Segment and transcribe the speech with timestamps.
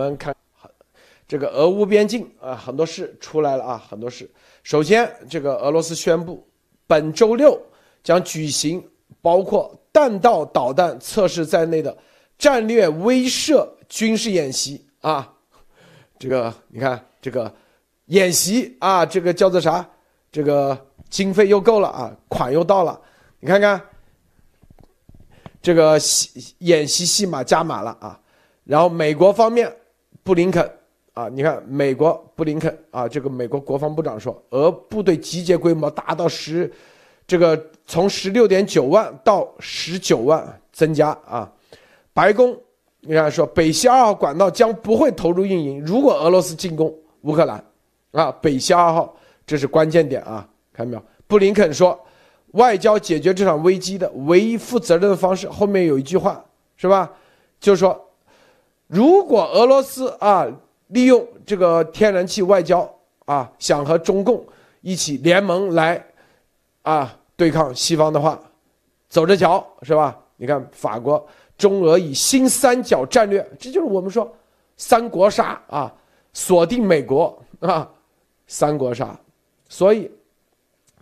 [0.00, 0.34] 我们看
[1.28, 4.28] 这个俄乌边境啊，很多事出来了啊，很多事。
[4.62, 6.42] 首先，这个俄罗斯宣布，
[6.86, 7.60] 本周六
[8.02, 8.82] 将举行
[9.20, 11.94] 包括弹道导弹测试在内的
[12.38, 15.30] 战略威慑军事演习啊。
[16.18, 17.52] 这个你看，这个
[18.06, 19.86] 演习啊，这个叫做啥？
[20.32, 20.76] 这个
[21.10, 22.98] 经费又够了啊，款又到了。
[23.38, 23.78] 你看看，
[25.60, 28.18] 这个戏演习戏码加码了啊。
[28.64, 29.74] 然后美国方面，
[30.22, 30.70] 布林肯
[31.14, 36.70] 啊，你看美国布林肯啊，这个美国国防部长说，俄部队集结规模达到十，
[37.26, 41.50] 这个从十六点九万到十九万增加啊。
[42.12, 42.56] 白宫
[43.00, 47.62] 你看说，北溪二号管道将不会投入运营，如果俄罗斯进攻乌克兰
[48.12, 49.16] 啊，北溪二号
[49.46, 51.02] 这是关键点啊，看到没有？
[51.26, 51.98] 布林肯说，
[52.52, 56.44] 外交解决这场危机的唯一负责任的方式，后面有一句话
[56.76, 57.10] 是吧？
[57.58, 58.06] 就是说。
[58.90, 60.44] 如果俄罗斯啊
[60.88, 62.92] 利用这个天然气外交
[63.24, 64.44] 啊，想和中共
[64.80, 66.04] 一起联盟来
[66.82, 68.36] 啊对抗西方的话，
[69.08, 70.18] 走着瞧是吧？
[70.36, 71.24] 你看法国、
[71.56, 74.28] 中俄以新三角战略，这就是我们说
[74.76, 75.94] 三国杀啊，
[76.32, 77.88] 锁定美国啊，
[78.48, 79.16] 三国杀。
[79.68, 80.10] 所以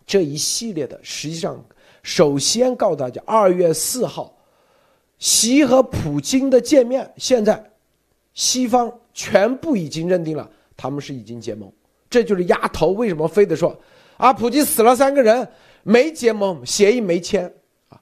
[0.07, 1.59] 这一系列的，实际上
[2.03, 4.37] 首先告诉大家，二月四号
[5.19, 7.65] 习和普京的见面，现在。
[8.39, 11.69] 西方全部已经认定了他们是已经结盟，
[12.09, 12.93] 这就是压头。
[12.93, 13.77] 为什么非得说
[14.17, 14.33] 啊？
[14.33, 15.47] 普京死了三个人，
[15.83, 17.53] 没结盟，协议没签
[17.89, 18.01] 啊？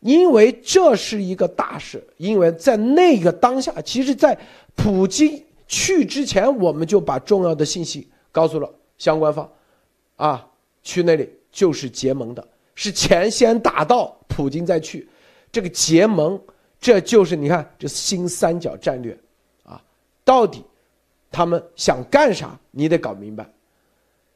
[0.00, 4.38] 因为这是一个大事，因为在那个当下，其实，在
[4.74, 9.46] 普京去之前，我们就把重要的信息告诉了相关方，
[10.16, 10.48] 啊，
[10.82, 15.06] 去那里就是结盟的，是钱先打到，普京再去，
[15.52, 16.40] 这个结盟。
[16.80, 19.16] 这就是你看这新三角战略，
[19.64, 19.82] 啊，
[20.24, 20.64] 到底
[21.30, 22.58] 他们想干啥？
[22.70, 23.46] 你得搞明白。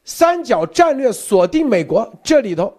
[0.04, 2.76] 三角战略锁定美国，这里头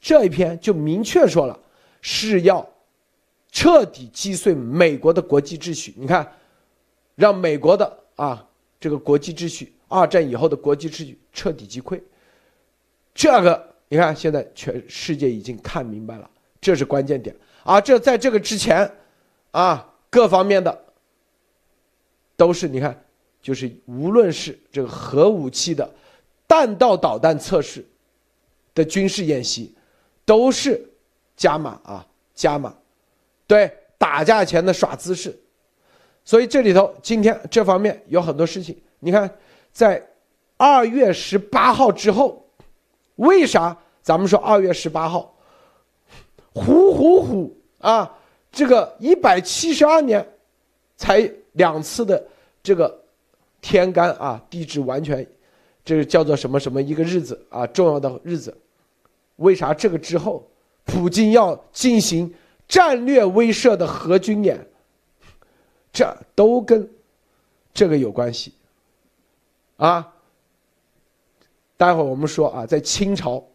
[0.00, 1.56] 这一篇就明确说了，
[2.00, 2.68] 是要
[3.52, 5.94] 彻底击碎美国的国际秩序。
[5.96, 6.32] 你看，
[7.14, 8.44] 让美国的啊
[8.80, 12.00] 这个国际秩序，二战以后的国际秩序彻底击溃。
[13.14, 16.28] 这个你看，现在全世界已经看明白了，
[16.60, 17.34] 这是关键点。
[17.66, 18.88] 啊，这在这个之前，
[19.50, 20.84] 啊，各方面的
[22.36, 23.04] 都是你看，
[23.42, 25.92] 就是无论是这个核武器的
[26.46, 27.84] 弹道导弹测试
[28.72, 29.74] 的军事演习，
[30.24, 30.80] 都是
[31.36, 32.72] 加码啊，加码，
[33.48, 33.68] 对
[33.98, 35.36] 打架前的耍姿势，
[36.24, 39.28] 所以这里头今天这方面有很多事情，你看，
[39.72, 40.00] 在
[40.56, 42.48] 二月十八号之后，
[43.16, 45.35] 为啥咱们说二月十八号？
[46.56, 48.18] 虎虎虎啊！
[48.50, 50.26] 这个一百七十二年，
[50.96, 52.26] 才两次的
[52.62, 52.98] 这个
[53.60, 55.26] 天干啊，地支完全，
[55.84, 58.56] 这个叫做什么什么一个日子啊，重要的日子。
[59.36, 60.48] 为啥这个之后，
[60.84, 62.32] 普京要进行
[62.66, 64.66] 战略威慑的核军演？
[65.92, 66.88] 这都跟
[67.74, 68.54] 这个有关系
[69.76, 70.10] 啊。
[71.76, 73.46] 待会儿我们说啊，在清朝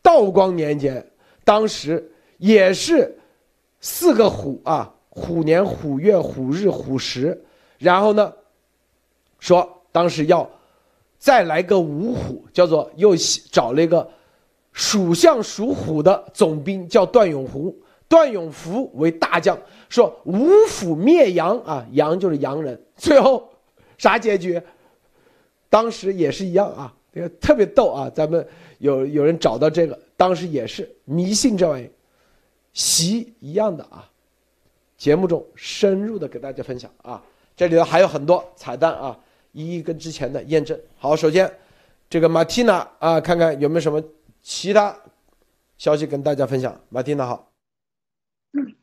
[0.00, 1.06] 道光年间，
[1.44, 2.10] 当时。
[2.38, 3.16] 也是
[3.80, 7.44] 四个虎啊，虎年、虎月、虎日、虎时，
[7.78, 8.32] 然后呢，
[9.38, 10.48] 说当时要
[11.18, 13.14] 再来个五虎，叫做又
[13.50, 14.08] 找了一个
[14.72, 17.74] 属相属虎的总兵，叫段永福，
[18.08, 19.58] 段永福为大将，
[19.88, 23.48] 说五虎灭羊啊，羊就是洋人，最后
[23.96, 24.60] 啥结局？
[25.70, 28.46] 当时也是一样啊，这个特别逗啊，咱们
[28.78, 31.90] 有有人找到这个，当时也是迷信这玩意。
[32.76, 34.10] 习一样的啊，
[34.98, 37.22] 节目中深入的给大家分享啊，
[37.56, 39.18] 这里头还有很多彩蛋啊，
[39.52, 40.78] 一一跟之前的验证。
[40.98, 41.50] 好，首先
[42.10, 44.04] 这个马蒂娜啊，看看有没有什么
[44.42, 44.94] 其他
[45.78, 46.78] 消息跟大家分享。
[46.90, 47.50] 马蒂娜好，
[48.52, 48.74] 嗯，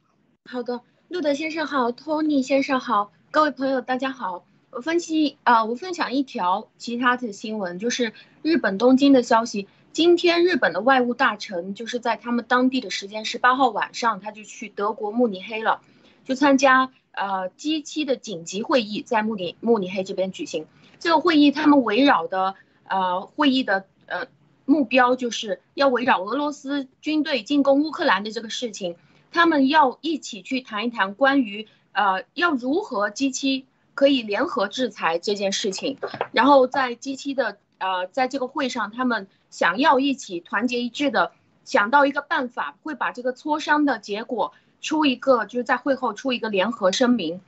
[0.46, 4.44] 好的，路德先生好，托尼先生好，各位朋友大家好。
[4.72, 8.12] 我分析啊，我分享一条其他的新闻，就是
[8.42, 9.68] 日本东京的消息。
[9.94, 15.82] 今天日本的外务大臣就是在他们当地的时间十八号晚上，他就去德国慕尼黑了，
[16.26, 20.66] 就参加呃 G7 的紧急会议，在慕尼慕尼黑这边举行。
[20.98, 22.56] 这个会议他们围绕的
[22.88, 24.26] 呃会议的呃
[24.66, 28.96] 目标就是要围绕俄罗斯军队进攻乌克兰的这个事情，
[29.32, 36.00] 他们要一起去谈一谈关于呃要如何 G7 可以联合制裁这件事情。
[36.32, 39.28] 然后在 G7 的呃在这个会上，他们。
[39.54, 41.32] 想要一起团结一致的
[41.64, 44.52] 想到一个办法，会把这个磋商的结果
[44.82, 47.40] 出一个，就是在会后出一个联合声明。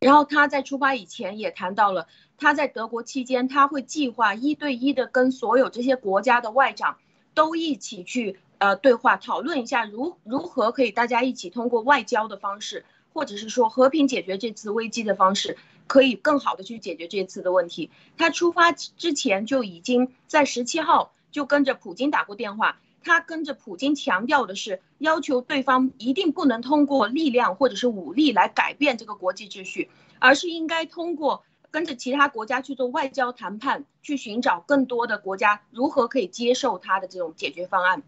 [0.00, 2.08] 然后他在出发以前也谈到了，
[2.38, 6.96] 他在德国期间他会计划一对一的跟所有这些国家的外长
[7.34, 17.90] 都一起去呃对话，讨论一下如如何可以大家一起通过外交的方式，或者是说和平解决这次危机的方式，可以更好的去解决这次的问题。
[18.16, 22.78] 他出发之前就已经在十七号就跟着普京打过电话。
[23.00, 29.88] 他跟着普京强调的是，要求对方一定不能通过力量或者是武力来改变这个国际秩序，
[30.18, 38.02] 而是应该通过跟着其他国家去做外交谈判，去寻找更多的国家如何可以接受他的这种解决方案。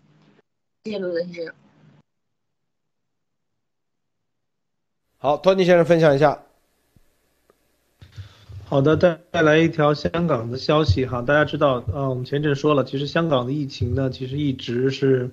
[0.84, 1.54] 谢谢陆先生。
[5.18, 6.42] 好，托尼先生分享一下。
[8.70, 15.28] 好的，带带来一条香港的消息哈，大家知道，呃，我们前阵说了，其实香港的疫情呢，其实一直是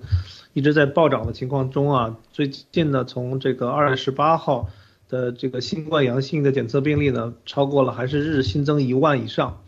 [0.54, 2.16] 一直在暴涨的情况中啊。
[2.32, 4.68] 最近呢，从这个二月十八号
[5.08, 9.62] 的这个新冠阳性的检测病例呢，超过了，还是日新增一万以上。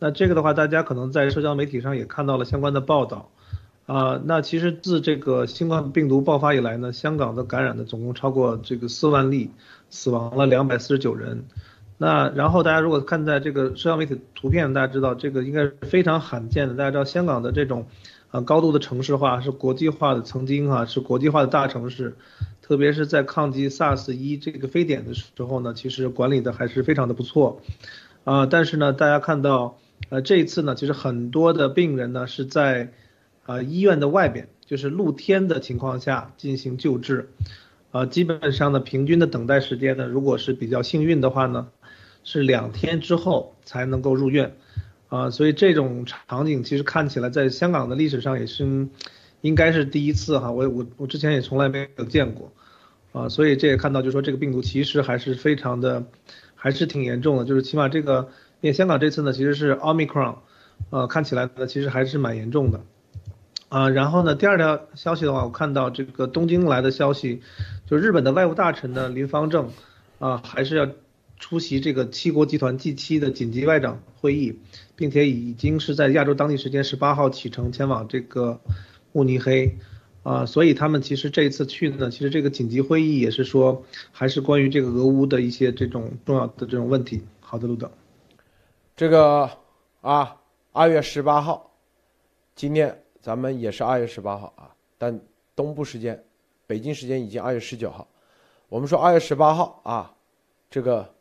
[0.00, 3.30] 那这个的话，大家可能在社交媒体上也看到了相关的报道
[3.86, 4.20] 啊。
[4.24, 9.52] 那其实自这个新冠病毒爆发以来呢，香港的感染的总共超过这个四万例，
[9.88, 11.44] 死亡了两百四十九人。
[11.96, 16.74] 那然后大家如果看在这个社交媒体图片，大家知道这个应该是非常罕见的。
[16.74, 17.86] 大家知道香港的这种，
[18.32, 22.16] 呃高度的城市化是国际化的，曾经哈是国际化的大城市，
[22.60, 27.62] 特别是在抗击 SARS 一这个非典的时候呢，其实管理的还是非常的不错，
[28.24, 32.92] 啊，但是呢，大家看到，呃这一次呢，其实很多的病人呢是在，
[33.44, 37.30] 啊医院的外边，就是露天的情况下进行救治，
[37.92, 41.68] 啊基本上呢平均的等待时间呢，如果是比较幸运的话呢。
[42.24, 44.56] 是两天之后才能够入院，
[45.08, 48.88] 啊，所以这种场景其实看起来在香港的历史上也是，
[49.42, 52.50] 应该是第一次哈，我我我之前也从来没有见过，
[53.12, 56.02] 啊，所以这也看到就是说这个病毒其实还是非常的，
[56.54, 58.30] 还是挺严重的，就是起码这个，
[58.62, 60.36] 因为香港这次呢其实是 Omicron，
[60.88, 62.80] 呃，看起来呢其实还是蛮严重的，
[63.68, 67.42] 啊，然后呢第二条消息的话，我看到这个东京来的消息，
[67.86, 69.68] 就日本的外务大臣呢林方正，
[70.18, 70.88] 啊，还是要。
[71.44, 74.60] 出席这个七国集团 G7 的紧急外长会议，
[74.96, 78.62] 并且已经是在亚洲当地时间十八号启程前往这个
[79.12, 79.76] 慕尼黑，
[80.22, 87.20] 啊，所以他们其实这一次去呢，其实这个紧急会议也是说，还是关于这个俄乌的一些这种重要的这种问题。
[87.40, 87.92] 好的，路德，
[88.96, 89.50] 这个
[90.00, 90.40] 啊，
[90.72, 91.76] 二月十八号，
[92.56, 95.20] 今天咱们也是二月十八号啊，但
[95.54, 96.24] 东部时间，
[96.66, 98.08] 北京时间已经二月十九号，
[98.70, 100.14] 我们说二月十八号啊，
[100.70, 101.12] 这个。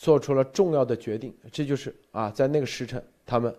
[0.00, 3.54] 做出了重要的决定，这就是啊，在那个时辰，他们，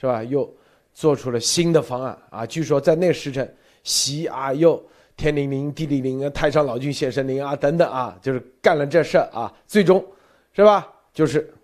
[0.00, 0.20] 是吧？
[0.24, 0.52] 又
[0.92, 2.44] 做出了新的方案啊。
[2.44, 4.84] 据说在那个时辰，习啊又
[5.16, 9.54] 天灵灵地灵灵，太上老君显神灵啊等等啊，就是干了这事儿啊。
[9.68, 10.04] 最终，
[10.52, 10.92] 是吧？
[11.14, 11.54] 就是，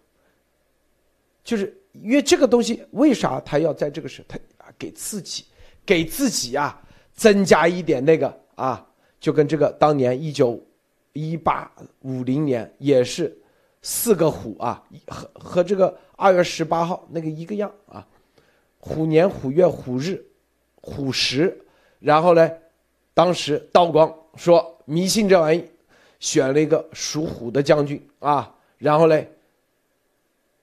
[1.43, 5.44] 就是因为这个东西，为啥他要在这个时他啊给自己
[5.85, 6.81] 给自己啊
[7.12, 8.87] 增加一点那个啊，
[9.19, 10.64] 就跟这个当年一九
[11.12, 11.69] 一八
[12.03, 13.37] 五零年也是。
[13.88, 18.04] 四个虎啊，和和这个二月十八号那个一个样啊，
[18.80, 20.26] 虎年虎月虎日，
[20.82, 21.56] 虎时，
[22.00, 22.50] 然后呢，
[23.14, 25.64] 当时道光说迷信这玩意，
[26.18, 29.24] 选了一个属虎的将军啊，然后呢，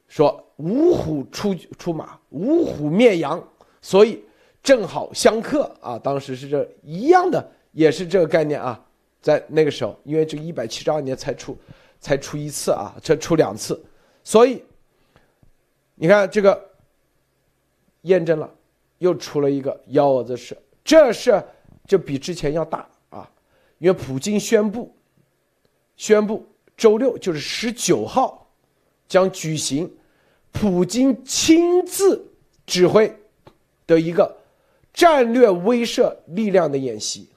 [0.10, 3.42] 说五虎出出马，五虎灭羊，
[3.82, 4.22] 所以
[4.62, 8.84] 正好相克啊，当时是这一样的，也是这个概念啊，
[9.22, 11.58] 在那个时候，因为这一百七十二年才出。
[12.04, 13.82] 才出一次啊，这出两次，
[14.26, 14.62] 所以
[15.96, 16.70] 你看这个
[18.02, 18.54] 验证了，
[18.98, 21.42] 又出了一个幺蛾子事，这事
[21.88, 23.32] 就比之前要大啊，
[23.78, 24.94] 因为普京宣布，
[25.96, 26.46] 宣布
[26.76, 28.52] 周六就是十九号
[29.08, 29.90] 将举行
[30.52, 32.30] 普京亲自
[32.66, 33.18] 指挥
[33.88, 34.36] 的一个
[34.94, 37.30] 战略威慑力量的演习，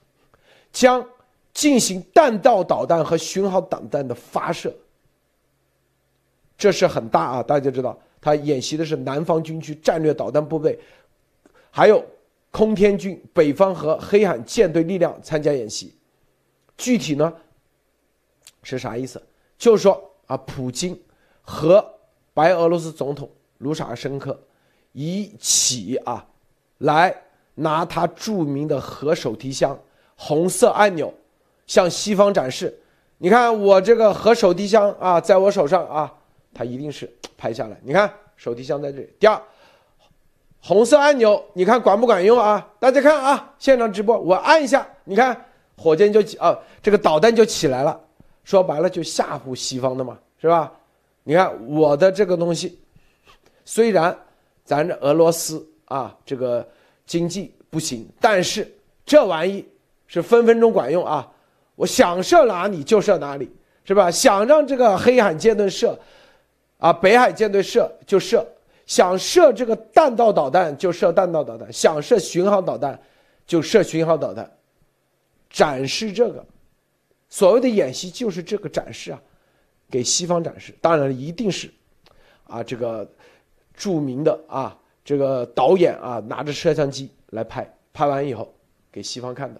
[0.73, 1.07] 将。
[1.57, 4.71] 进行弹道导弹和巡航导弹的发射，
[6.55, 7.41] 这是很大啊！
[7.41, 10.79] 大家知道，他演习的是南方军区战略导弹部队，
[11.71, 12.05] 还有
[12.51, 15.91] 空天军北方和黑海舰队力量参加演习。
[16.77, 17.33] 具体呢
[18.61, 19.19] 是啥意思？
[19.57, 20.95] 就是说啊，普京
[21.41, 21.83] 和
[22.35, 24.39] 白俄罗斯总统卢沙申科
[24.91, 26.23] 一起啊，
[26.77, 27.19] 来
[27.55, 29.75] 拿他著名的核手提箱
[30.15, 31.11] 红色按钮。
[31.67, 32.75] 向西方展示，
[33.19, 36.11] 你看我这个核手提箱啊，在我手上啊，
[36.53, 37.07] 它一定是
[37.37, 37.77] 拍下来。
[37.83, 39.09] 你看手提箱在这里。
[39.19, 39.39] 第二，
[40.61, 42.67] 红色按钮，你看管不管用啊？
[42.79, 45.45] 大家看啊，现场直播，我按一下，你看
[45.77, 47.99] 火箭就起啊，这个导弹就起来了。
[48.43, 50.71] 说白了就吓唬西方的嘛，是吧？
[51.23, 52.79] 你看我的这个东西，
[53.65, 54.17] 虽然
[54.63, 56.65] 咱这俄罗斯啊这个
[57.05, 58.73] 经济不行，但是
[59.05, 59.67] 这玩意
[60.07, 61.29] 是分分钟管用啊！
[61.77, 63.49] 我想射哪里就射哪里，
[63.85, 64.11] 是吧？
[64.11, 65.97] 想让这个黑海舰队射，
[66.79, 68.45] 啊，北海舰队射就射。
[68.87, 72.99] 想射这个弹道导弹就射弹道导弹，想射巡航导弹
[73.45, 74.49] 就射巡航导弹，
[75.49, 76.43] 展示这个
[77.29, 79.21] 所谓的演习就是这个展示啊，
[79.91, 80.73] 给西方展示。
[80.81, 81.69] 当然一定是
[82.45, 83.07] 啊，这个
[83.75, 88.51] 著名的啊这个导演啊拿着摄像机来拍，拍完以后
[88.89, 89.59] 给西方看的。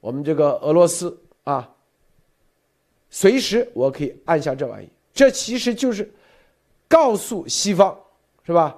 [0.00, 1.68] 我们这个俄罗斯啊，
[3.10, 6.12] 随时我可以按下这玩意，这其实就是
[6.88, 7.98] 告诉西方。
[8.44, 8.76] 是吧？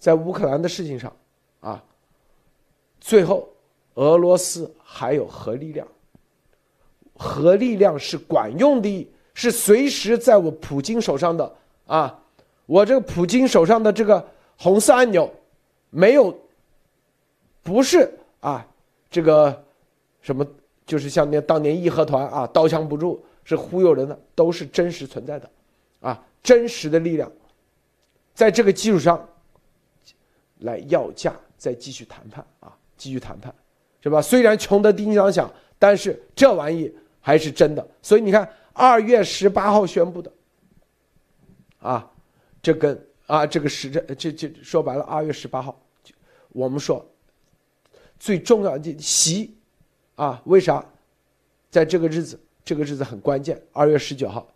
[0.00, 1.16] 在乌克兰的事情上，
[1.60, 1.80] 啊，
[2.98, 3.48] 最后
[3.94, 5.86] 俄罗斯还有核力量，
[7.16, 11.56] 核力量是管用的，是随时在我普京手上的
[11.86, 12.20] 啊！
[12.66, 14.28] 我这个普京手上的这个
[14.58, 15.32] 红色按钮，
[15.90, 16.36] 没有，
[17.62, 18.66] 不是啊，
[19.08, 19.64] 这个
[20.20, 20.44] 什么，
[20.90, 25.48] 就是像那当年义和团啊，刀枪不入是忽悠人的，都是真实存在的，
[26.00, 27.30] 啊，真实的力量。
[28.34, 29.24] 在这个基础上，
[30.58, 33.54] 来要价，再继续谈判啊，继续谈判，
[34.02, 34.20] 是吧？
[34.20, 37.88] 虽然穷得叮当响，但是这玩意还是真的。
[38.02, 40.32] 所以你看，二月十八号宣布的，
[41.78, 42.10] 啊，
[42.60, 45.80] 这跟啊这个时辰，这这说白了，二月十八号，
[46.48, 47.08] 我们说
[48.18, 49.54] 最重要的习，
[50.20, 50.84] 啊，为啥
[51.70, 52.38] 在这个日子？
[52.62, 54.46] 这个日子很关键，二月十九号，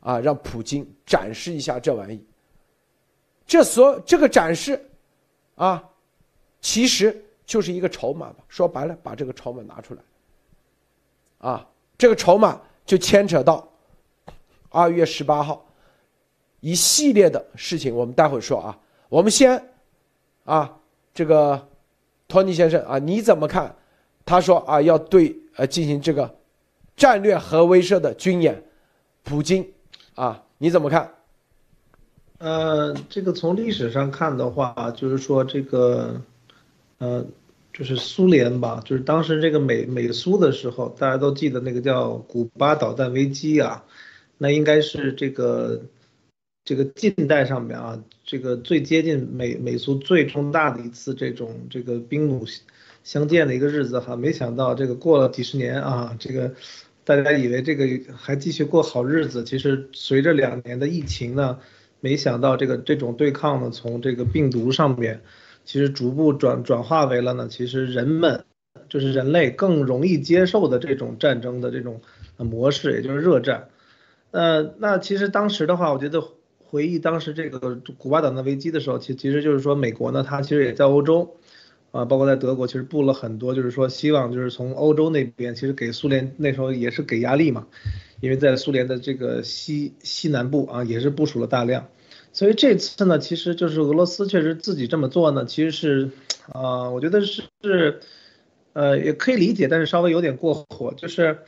[0.00, 2.24] 啊，让普京展示一下这玩意。
[3.46, 4.82] 这所这个展示，
[5.54, 5.84] 啊，
[6.62, 8.36] 其实就是一个筹码吧。
[8.48, 10.02] 说白了，把这个筹码拿出来，
[11.38, 11.68] 啊，
[11.98, 13.68] 这个筹码就牵扯到
[14.70, 15.62] 二月十八号
[16.60, 17.94] 一系列的事情。
[17.94, 18.78] 我们待会说啊，
[19.10, 19.62] 我们先
[20.46, 20.74] 啊，
[21.12, 21.68] 这个
[22.26, 23.76] 托尼先生啊，你怎么看？
[24.24, 26.36] 他说啊，要对呃进行这个
[26.96, 28.62] 战略核威慑的军演，
[29.22, 29.66] 普京
[30.14, 31.14] 啊，你怎么看？
[32.38, 36.22] 呃，这个从历史上看的话，就是说这个，
[36.98, 37.26] 呃，
[37.72, 43.84] 就是苏联吧，就是当时这个美美苏的时候，大家都记得那个叫古巴导弹危机啊，
[44.38, 45.82] 那应该是这个
[46.64, 52.46] 这个近代上面啊，这个最接近美美苏最重大的一次这种这个兵弩
[53.02, 56.52] 相见的一个日子哈，没想到这个过了几十年啊，这个
[57.04, 61.58] 大家以为这个还继续过好日子，其实随着两年的疫情呢。
[62.02, 65.20] 没想到这个这种对抗呢，从这个病毒上面，
[65.66, 68.42] 其实逐步转转化为了呢，其实人们
[68.88, 72.00] 就是人类更容易接受的这种战争的这种
[72.38, 73.68] 模式，也就是热战。
[74.30, 76.24] 呃，那其实当时的话，我觉得
[76.56, 81.36] 回忆当时这个古巴导弹危机的时候，其其实就是说美国呢，它其实也在欧洲，
[81.90, 87.66] 啊，包括在德国，其实布了很多，就是说希望就是从欧洲那边，其实给苏联那时候也是给压力嘛。
[88.20, 91.88] 因为在苏联的这个西西南部啊，也是部署了大量，
[92.34, 96.10] 所以这次呢，其实就是俄罗斯确实自己这么做呢，其实是，
[96.52, 98.00] 啊，我觉得是是，
[98.74, 101.38] 呃，也可以理解，但是稍微有点过火，就是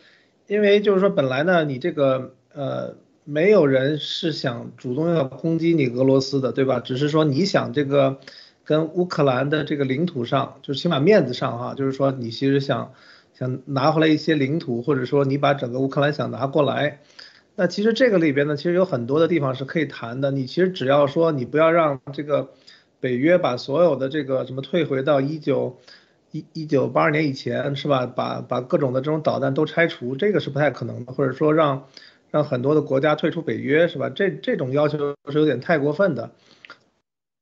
[0.47, 6.81] 因为就是说本来呢，你这个呃，没有人是想主动要攻击你俄罗斯的，对吧？
[6.81, 8.19] 只是说你想这个
[8.65, 12.93] 跟乌克兰的这个领土上，就是起码面子上哈，就是说你其实想。
[13.35, 17.01] 想拿回来一些领土，或者说你把整个乌克兰想拿过来，
[17.57, 20.31] 那其实这个里边呢，其实有很多的地方是可以谈的。
[20.31, 22.51] 你其实只要说你不要让这个
[23.01, 25.79] 北约把所有的这个什么退回到一九
[26.31, 28.05] 一一九八二年以前，是吧？
[28.05, 31.13] 把把各种的这种导弹都拆除，这个是不太可能的。
[31.15, 31.87] 或者说让
[32.31, 34.11] 让很多的国家退出北约，是吧？
[34.11, 36.31] 这这种要求是有点太过分的。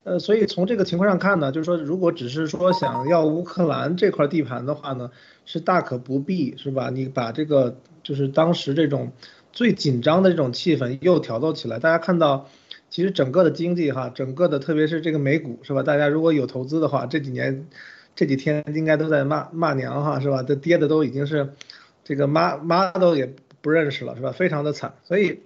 [0.03, 5.11] 呃，所以从这个情况上看呢，就是说，如果只是说想要乌克兰这块地盘的话呢，
[5.45, 6.89] 是大可不必，是吧？
[6.89, 9.13] 你把这个就是当时这种
[9.53, 11.79] 最紧张的这种气氛又挑逗起来。
[11.79, 12.49] 大家看到，
[12.89, 15.83] 其实整个的经济哈，整个的特别是这个美股，是吧？
[15.83, 17.67] 大家如果有投资的话，这几年
[18.17, 20.43] 这几天应该都在骂骂娘哈，是吧？
[20.43, 21.53] 这跌的都已经是
[22.05, 24.33] 这个妈妈都也不认识了，是吧？
[24.33, 24.95] 非常的惨。
[25.05, 25.41] 所以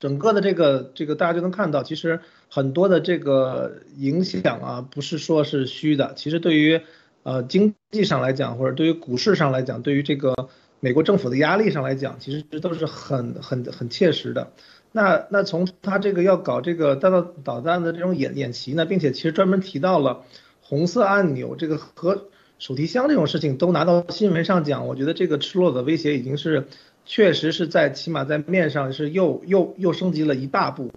[0.00, 2.18] 整个的这个这个大家就能看到，其实。
[2.48, 6.14] 很多的这个影响啊，不是说是虚的。
[6.16, 6.80] 其实对于
[7.22, 10.34] 呃经济上来讲，或者对于股市上来讲，对于这个
[10.80, 14.52] 美国政府的压力上来讲，其实都是很很很切实的。
[14.92, 20.24] 那那从他这个要搞这个弹道导弹的这种演演习呢，并且其实专门提到了
[20.62, 22.28] 红色按钮这个和
[22.58, 26.66] 手提箱这种事情都拿到新闻上讲，我觉得这个赤裸的威胁已经是
[27.04, 30.90] 确实是在起码在面上是又又又升级了一大步。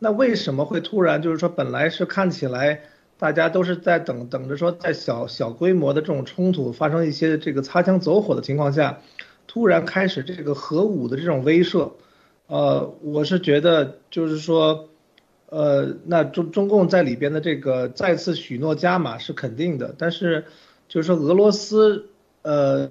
[0.00, 2.80] 那为什么会突然就是说本来是看起来
[3.18, 8.98] 大家都是在等等着说在小小规模的这种冲突发生一些这个擦枪走火的情况下，
[9.46, 11.92] 突然开始这个核武的这种威慑？
[12.46, 14.88] 呃，我是觉得就是说，
[15.50, 20.46] 呃，那中中共在里边的这个再次许诺加码是肯定的，但是
[20.88, 22.06] 就是说俄罗斯，
[22.42, 22.90] 呃，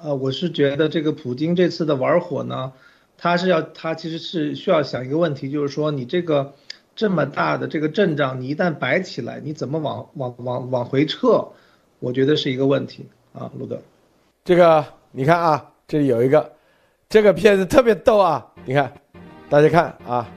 [0.00, 2.72] 呃，我是觉得这个普京这次的玩火呢，
[3.16, 6.54] 他是要他其实是需要想一个问题，就是说你这个
[6.96, 11.48] 这么大的这个阵仗，你一旦摆起来，你怎么往往往往回撤？
[12.00, 13.80] 我觉得是一个问题啊，路德，
[14.44, 16.52] 这个你看啊，这里有一个。
[17.06, 18.44] 这个片子特别逗啊！
[18.64, 18.92] 你看，
[19.48, 20.28] 大家看啊，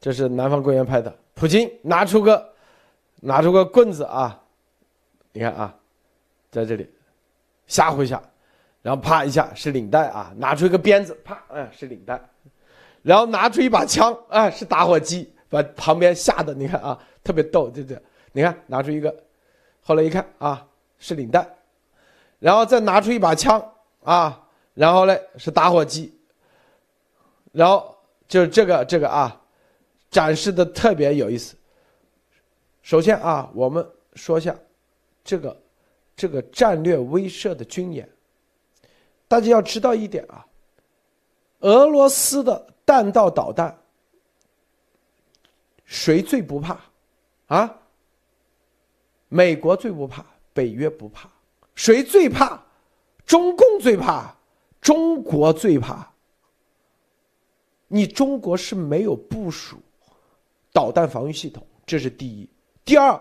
[0.00, 1.14] 这是南方公园拍的。
[1.34, 2.44] 普京拿出个
[3.20, 4.42] 拿出个棍子啊，
[5.32, 5.72] 你看啊，
[6.50, 6.90] 在这里
[7.68, 8.20] 吓唬一下，
[8.84, 12.20] 然后啪一下是领带啊，拿出一个鞭子，啪，哎是领带，
[13.00, 17.98] 然后拿出一把枪，哎是打火机，把旁边吓得你看啊，特别逗，对不对？
[18.32, 19.24] 你看拿出一个，
[19.80, 20.66] 后来一看啊
[20.98, 21.48] 是领带，
[22.38, 23.72] 然后再拿出一把枪
[24.02, 26.12] 啊，然后嘞是打火机。
[27.52, 27.96] 然后
[28.28, 29.40] 就是这个这个啊，
[30.10, 31.56] 展示的特别有意思。
[32.82, 34.54] 首先啊，我们说一下
[35.24, 35.56] 这个
[36.14, 38.06] 这个战略威慑的军演。
[39.26, 40.46] 大家要知道一点啊，
[41.60, 43.76] 俄罗斯的弹道导弹
[45.84, 46.78] 谁最不怕
[47.46, 47.78] 啊？
[49.28, 51.28] 美国最不怕，北约不怕，
[51.74, 52.62] 谁最怕？
[53.26, 54.36] 中共最怕，
[54.80, 56.08] 中国最怕。
[57.88, 59.78] 你中国是没有部署
[60.72, 62.48] 导弹防御系统，这是第一。
[62.84, 63.20] 第二，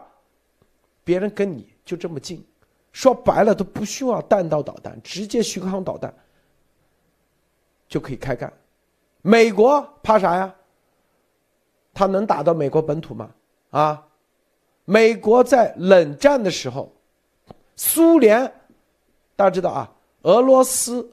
[1.03, 2.45] 别人跟你就这么近，
[2.93, 6.13] 说白了都不需要弹道导弹，直接巡航导弹
[7.89, 8.51] 就可以开干。
[9.21, 10.55] 美国怕啥呀？
[11.93, 13.29] 他能打到美国本土吗？
[13.71, 14.07] 啊，
[14.85, 16.89] 美国在冷战的时候，
[17.75, 18.41] 苏联
[19.35, 21.11] 大家知道啊，俄罗斯，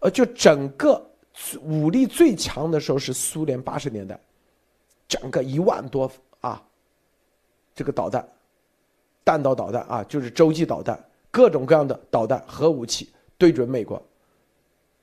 [0.00, 1.06] 呃，就整个。
[1.62, 4.20] 武力最强的时候是苏联八十年代，
[5.08, 6.62] 整个一万多啊，
[7.74, 8.28] 这个导弹，
[9.24, 10.98] 弹道导弹啊，就是洲际导弹，
[11.30, 14.02] 各种各样的导弹、核武器对准美国，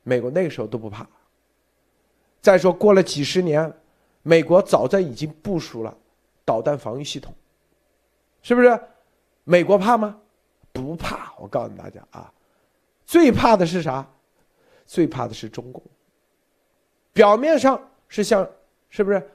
[0.04, 1.08] 美国那个时候都不怕。
[2.42, 3.72] 再说过了几十年，
[4.24, 5.96] 美国早在已经部署了
[6.46, 7.34] 导弹防御系统，
[8.42, 8.80] 是不是？
[9.44, 10.20] 美国怕吗？
[10.72, 11.34] 不怕。
[11.38, 12.32] 我告诉大家啊，
[13.06, 14.06] 最怕的是啥？
[14.86, 15.82] 最怕的是中共。
[17.14, 18.48] 表面上是像，
[18.90, 19.30] 是不是？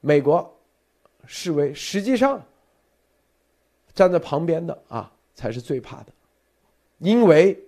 [0.00, 0.58] 美国
[1.26, 2.42] 视为实际上
[3.98, 6.12] 站在旁边的啊，才是最怕的，
[6.98, 7.60] 因为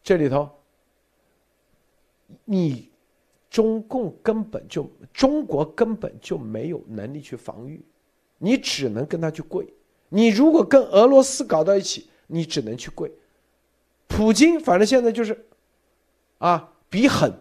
[0.00, 0.48] 这里头
[2.44, 2.88] 你
[3.50, 7.84] 中共根本就中国根本就没有能力去防御，
[8.38, 9.66] 你只能跟他去跪。
[10.10, 13.10] 你如果跟俄罗斯搞到一起，你只能去跪。
[14.06, 15.44] 普京反正现在就是
[16.38, 17.32] 啊，比狠。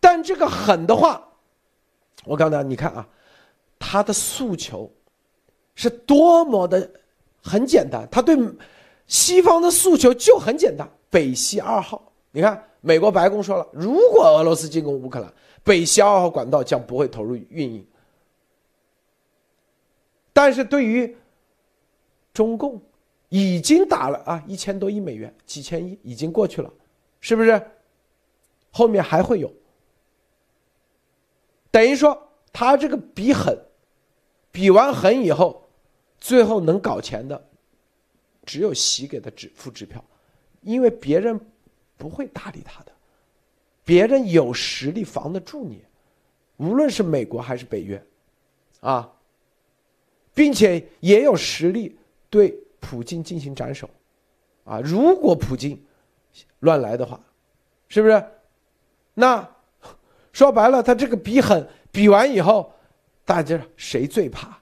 [0.00, 1.32] 但这个狠的话，
[2.26, 3.08] 我告诉大家，你看啊，
[3.76, 4.88] 他的诉求
[5.74, 7.00] 是多么的
[7.44, 8.34] 很简单，他对
[9.06, 10.90] 西方的诉求就很简单。
[11.10, 15.30] 北溪二号，你看，美国白宫说了，如果俄罗斯进攻乌克兰，
[15.62, 17.86] 北溪二号管道将不会投入运营。
[20.32, 21.14] 但是对于
[22.32, 22.80] 中共，
[23.28, 26.72] 已经打了啊一千多亿美元，几千亿已经过去了，
[27.20, 27.60] 是不是？
[28.70, 29.52] 后面还会有。
[31.70, 32.20] 等于说，
[32.52, 33.56] 他这个比狠，
[34.50, 35.63] 比完狠以后，
[36.24, 37.38] 最后能搞钱的，
[38.46, 40.02] 只有习给的支付支票，
[40.62, 41.38] 因为别人
[41.98, 42.92] 不会搭理他的，
[43.84, 45.84] 别人有实力防得住你，
[46.56, 48.02] 无论是美国还是北约，
[48.80, 49.12] 啊，
[50.32, 51.94] 并且也有实力
[52.30, 53.90] 对普京进行斩首，
[54.64, 55.78] 啊，如果普京
[56.60, 57.20] 乱来的话，
[57.88, 58.24] 是不是？
[59.12, 59.46] 那。
[60.32, 62.72] 说白了，他这个比狠，比完以后，
[63.26, 64.58] 大家谁最怕？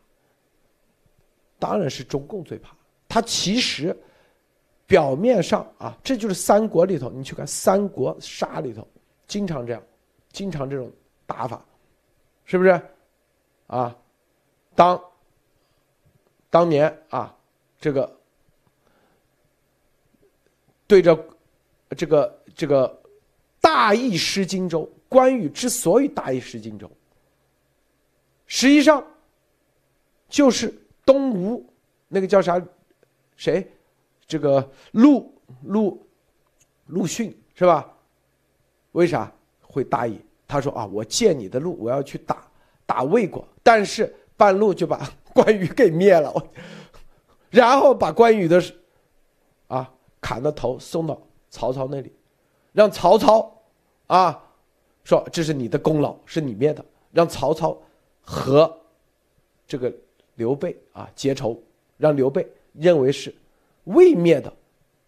[1.62, 2.74] 当然是中共最怕。
[3.08, 3.96] 他其实
[4.84, 8.84] 表面上啊，这就是三国里头，你去看三国杀里头，
[9.28, 9.80] 经常这样，
[10.32, 10.90] 经常这种
[11.24, 11.64] 打法，
[12.44, 12.82] 是不是？
[13.68, 13.96] 啊，
[14.74, 15.00] 当
[16.50, 17.32] 当年啊，
[17.78, 18.12] 这个
[20.88, 21.16] 对着
[21.96, 23.00] 这个这个
[23.60, 24.90] 大意失荆州。
[25.08, 26.90] 关羽之所以大意失荆州，
[28.46, 29.04] 实际上
[30.26, 31.64] 就是东吴
[32.08, 32.62] 那个叫啥，
[33.36, 33.70] 谁，
[34.26, 36.06] 这个陆陆
[36.86, 37.90] 陆逊是吧？
[38.92, 40.20] 为啥会大意。
[40.46, 42.46] 他说啊，我借你的路，我要去打
[42.84, 46.30] 打魏国，但是半路就把 关羽给灭了，
[47.48, 48.62] 然后把关羽的
[49.68, 52.12] 啊砍了头送到曹操那里，
[52.72, 53.62] 让曹操
[54.08, 54.44] 啊
[55.04, 57.76] 说这是你的功劳，是你灭的，让曹操
[58.20, 58.78] 和
[59.66, 59.90] 这个
[60.34, 61.60] 刘备啊结仇，
[61.96, 63.34] 让刘备认为是
[63.84, 64.52] 魏灭的，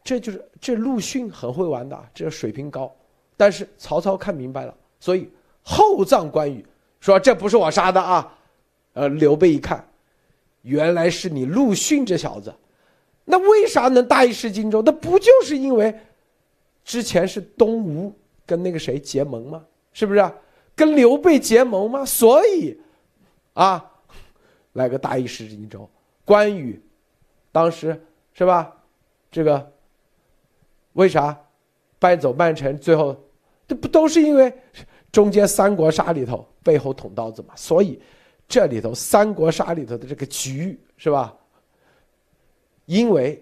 [0.03, 2.95] 这就是这陆逊很会玩的，这水平高，
[3.37, 4.75] 但是曹操看明白了。
[5.01, 5.29] 所以
[5.63, 6.65] 厚葬关羽，
[7.01, 8.37] 说这不是我杀的啊，
[8.95, 9.87] 呃，刘备一看，
[10.63, 12.55] 原来是你陆逊这小子，
[13.25, 14.83] 那为啥能大意失荆州？
[14.83, 15.95] 那不就是因为
[16.85, 18.13] 之前是东吴
[18.47, 19.65] 跟那个谁结盟吗？
[19.93, 20.31] 是不是？
[20.77, 22.05] 跟刘备结盟吗？
[22.05, 22.79] 所以
[23.53, 23.93] 啊，
[24.75, 25.89] 来个大意失荆州。
[26.25, 26.81] 关羽
[27.51, 28.01] 当时
[28.33, 28.77] 是吧？
[29.31, 29.73] 这个
[30.93, 31.37] 为啥
[31.99, 32.79] 败走半城？
[32.79, 33.17] 最后
[33.67, 34.53] 这不都是因为？
[35.11, 38.03] 中间三国杀里头背后捅刀子嘛，所以
[38.49, 41.33] 这里头三国杀里头的这个局是吧？
[42.87, 43.41] 因为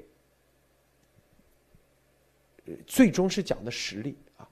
[2.87, 4.47] 最终是讲的实力啊，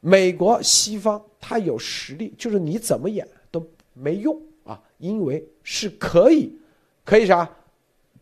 [0.00, 6.56] 美国西方他有实力，就是你怎么演都没用啊，因为是可以，
[7.04, 7.48] 可以啥？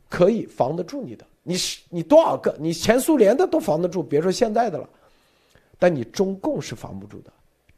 [0.09, 2.57] 可以防得住你的，你是你多少个？
[2.59, 4.89] 你前苏联的都防得住，别说现在的了，
[5.79, 7.33] 但你中共是防不住的。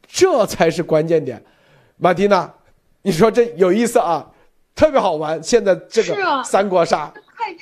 [0.07, 1.43] 这才是关键点，
[1.97, 2.53] 马蒂娜，
[3.01, 4.31] 你说这有意思啊，
[4.73, 5.43] 特别好玩。
[5.43, 7.57] 现在这个三国杀， 太，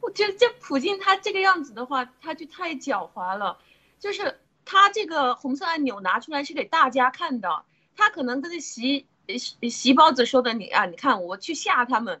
[0.00, 3.56] 我觉得这普京他这个样子的话，他就太狡猾了。
[3.98, 7.62] 就是他这个红色按钮拿出来是给大家看的，
[7.96, 12.20] 他可能跟习席席包子说的，你啊，你看我去吓他们。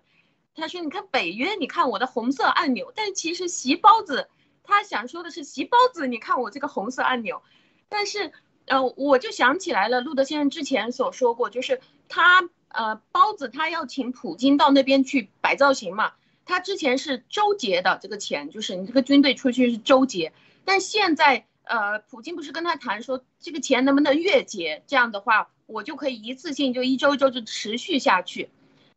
[0.54, 2.92] 他说，你看北约，你看我的红色按钮。
[2.96, 4.28] 但其实席包子
[4.64, 7.42] 他想说的是，席包子，你看我这个红色按钮。
[7.88, 8.32] 但是，
[8.64, 16.14] 呃，我就想起来了，路德先生之前所说过，就是他，呃，包子他要请普京到那边去摆造型嘛。
[16.46, 20.32] 他之前是周结的这个钱，就是你这个军队出去是周结，
[20.64, 24.82] 但现在，呃，普京不是跟他谈说这个钱能不能月结？
[24.86, 28.48] 这样的话，我就可以一次性就一周一周就持续下去。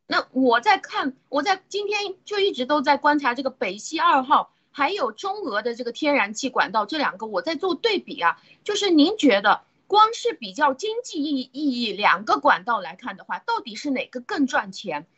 [0.06, 4.52] 那我在看，我在今天就一直都在观察这个北溪二号。
[4.72, 15.08] 还有中俄的这个天然气管道，这两个我在做对比啊，就是您觉得光是比较经济意意义两个管道来看的话，到底是哪个更赚钱？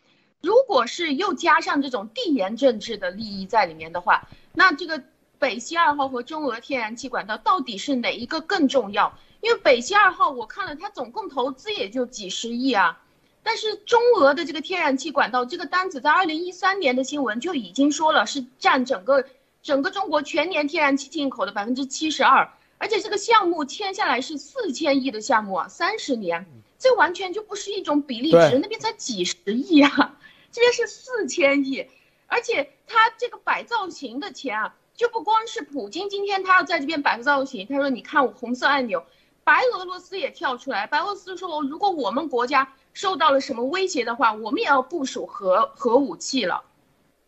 [0.40, 5.04] 如果是又加上这种地缘政治的利益在里面的话，那这个
[5.38, 9.18] 北溪二号和中俄天然气管道到底是哪一个更重要？
[9.42, 13.02] 因为北溪二号我看了，它总共投资也就几十亿啊，
[13.42, 19.26] 但是中俄的这个天然气管道这个单子在二零一三年的新闻就已经说了，是占整个。
[19.62, 26.44] 整个中国全年天然气进口的百分之七十二，而且这个项目签下来是四千亿的项目啊，三十年，
[26.80, 30.18] 这完全就不是一种比例值，那边才几十亿啊，
[30.50, 31.86] 这边是四千亿，
[32.26, 39.06] 而且他这个摆造型的钱啊，就不光是普京今天他要在这边摆个造型，他说你看我红色按钮，
[39.44, 46.62] 白俄罗斯也跳出来，白俄罗斯说如果我们国家受到了什么威胁的话，我们也要部署核核武器了。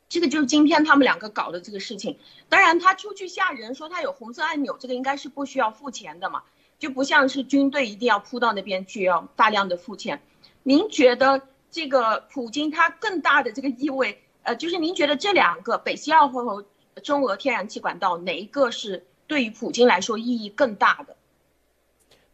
[0.08, 6.44] 这个就是今天他们两个搞的这个事情，当然他出去吓人说他有红色按钮，这个应该是不需要付钱的嘛，
[6.78, 10.22] 就不像是军队一定要扑到那边去要大量的付钱。
[10.62, 16.64] 您觉得这个普京他更大的这个意味，呃，就是您觉得这两个北溪二号和
[17.02, 21.16] 中俄天然气管道哪一个是对于普京来说意义更大的？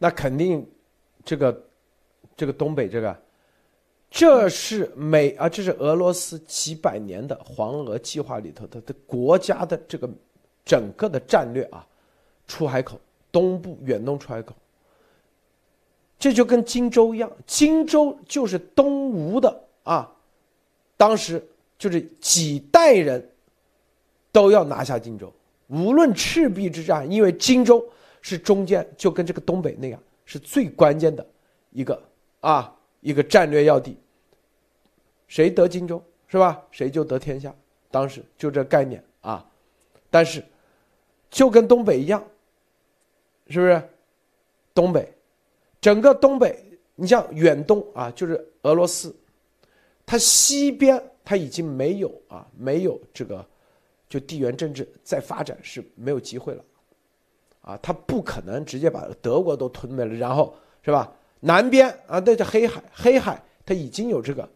[0.02, 0.66] 那肯定，
[1.24, 1.62] 这个，
[2.34, 3.16] 这个东北这个。
[4.10, 10.10] 这是美啊，这是俄罗斯几百年的黄俄计划里头的的国家的这个
[10.64, 11.86] 整个的战略啊，
[12.48, 12.98] 出海口
[13.30, 14.52] 东部远东出海口，
[16.18, 20.12] 这就跟荆州一样，荆州就是东吴的啊，
[20.96, 21.46] 当时
[21.78, 23.30] 就是几代人
[24.32, 25.32] 都要拿下荆州，
[25.68, 27.88] 无论赤壁之战，因为荆州
[28.20, 31.26] 是中间就跟这个东北那样，是最关键的
[31.70, 32.02] 一个
[32.40, 32.76] 啊。
[33.02, 33.96] 一个战略要地，
[35.26, 36.62] 谁得荆州是吧？
[36.70, 37.50] 谁就得天下。
[37.90, 39.50] 当时就这概念啊，
[40.10, 40.44] 但是
[41.30, 42.22] 就跟东北一样，
[43.48, 43.82] 是不是？
[44.74, 45.10] 东北，
[45.80, 46.62] 整个东北，
[46.94, 49.16] 你像远东啊，就是俄罗斯，
[50.04, 53.42] 它西边它已经没有啊，没有这个
[54.10, 56.62] 就地缘政治再发展是没有机会了，
[57.60, 61.12] 啊，他不可能直接把德国都吞没了，然后是吧？
[61.40, 64.48] 南边啊，那叫黑海，黑海它已经有这个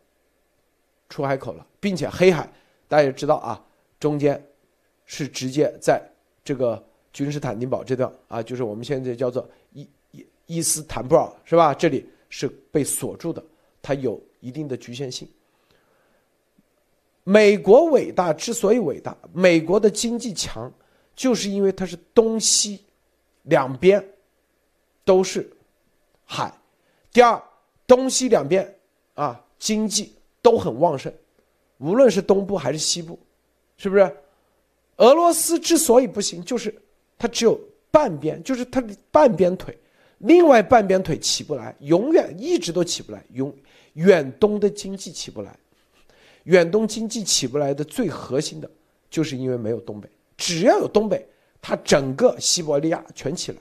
[1.08, 2.50] 出海口了，并且黑海
[2.88, 3.62] 大家也知道啊，
[3.98, 4.42] 中间
[5.06, 6.02] 是直接在
[6.44, 11.72] 这个君士坦丁堡这段啊，就是我们现在叫做伊伊伊斯坦布尔是吧？
[11.72, 13.42] 这里是被锁住的，
[13.80, 15.28] 它有一定的局限性。
[17.22, 20.70] 美国伟大之所以伟大，美国的经济强，
[21.16, 22.84] 就是因为它是东西
[23.44, 24.04] 两边
[25.04, 25.50] 都是
[26.26, 26.52] 海。
[27.12, 27.42] 第二，
[27.87, 28.76] 东西两边
[29.14, 31.11] 啊经济都很旺盛，
[31.78, 33.18] 无论是东部还是西部，
[33.78, 34.16] 是不是？
[34.96, 36.74] 俄罗斯之所以不行，就是
[37.18, 37.59] 它只有
[37.90, 39.76] 半边，就是它的半边腿，
[40.18, 43.52] 另外半边腿起不来，永远一直都起不来，永
[43.94, 45.57] 远东的经济起不来。
[46.44, 48.70] 远东经济起不来的最核心的，
[49.09, 50.09] 就是因为没有东北。
[50.37, 51.26] 只要有东北，
[51.66, 53.59] 他整个西伯利亚全起来。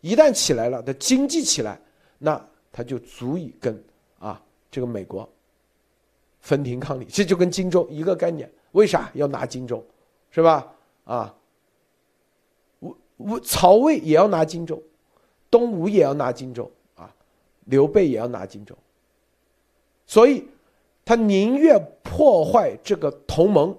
[0.00, 1.76] 一旦起来了，他经济起来，
[2.18, 3.82] 那他就足以跟
[4.20, 5.28] 啊这个美国
[6.38, 7.04] 分庭抗礼。
[7.06, 8.48] 这就跟荆州一个概念。
[8.70, 9.84] 为啥要拿荆州？
[10.30, 10.72] 是吧？
[11.04, 11.34] 啊，
[12.78, 14.80] 吴吴曹魏也要拿荆州，
[15.50, 17.12] 东吴也要拿荆州啊，
[17.64, 18.72] 刘备也要拿荆州。
[20.06, 20.46] 所以。
[21.08, 23.78] 他宁愿破坏这个同盟，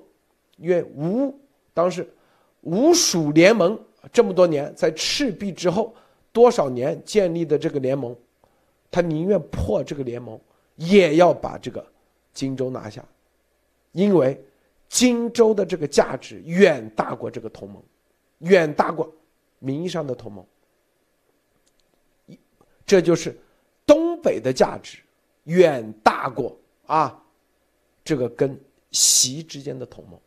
[0.56, 1.38] 因为吴
[1.74, 2.10] 当时
[2.68, 3.80] 吴蜀联盟
[4.12, 5.96] 这么多年，在赤壁之后
[6.34, 8.14] 多少年建立的这个联盟，
[8.92, 10.38] 他宁愿破这个联盟，
[10.76, 11.86] 也要把这个
[12.34, 13.02] 荆州拿下，
[13.94, 14.38] 因为
[14.90, 17.82] 荆州的这个价值远大过这个同盟，
[18.40, 19.10] 远大过
[19.60, 20.46] 名义上的同盟。
[22.86, 23.38] 这就是
[23.86, 24.98] 东北的价值
[25.46, 26.58] 远大过。
[26.86, 27.22] 啊，
[28.04, 28.58] 这个跟
[28.92, 30.20] 习之间的同盟，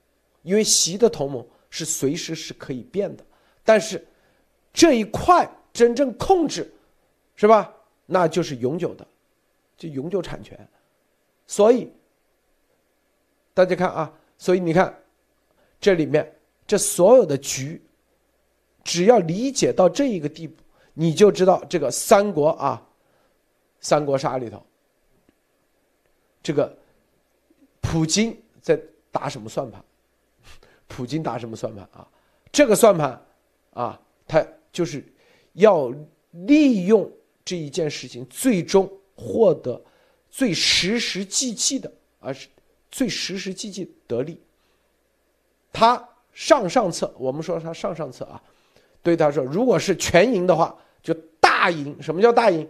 [0.42, 3.24] 因为习的同盟是随时是可以变的，
[3.64, 4.04] 但是
[4.72, 6.70] 这一块真正控制，
[7.36, 7.72] 是吧？
[8.06, 9.06] 那就是永久的，
[9.76, 10.68] 就永久产权。
[11.46, 11.90] 所以
[13.54, 14.92] 大家看啊，所以你看
[15.80, 17.80] 这里面这所有的局，
[18.82, 22.84] 只要理解到这一个地步，你就知道这个三国啊，
[23.80, 24.60] 三国杀里头。
[26.42, 26.76] 这个
[27.80, 28.80] 普京在
[29.12, 29.84] 打什么算盘？
[30.90, 32.06] 普京打什么算盘啊？
[32.50, 33.24] 这个算盘
[33.72, 35.04] 啊，他就是
[35.52, 35.94] 要
[36.32, 37.08] 利用
[37.44, 39.80] 这一件事情，最终获得
[40.28, 42.48] 最实实际际的，而是
[42.90, 44.42] 最实实际际得利。
[45.72, 48.42] 他上上策，我们说他上上策啊，
[49.00, 51.96] 对他说，如果是全赢的话，就大赢。
[52.02, 52.68] 什么叫大赢？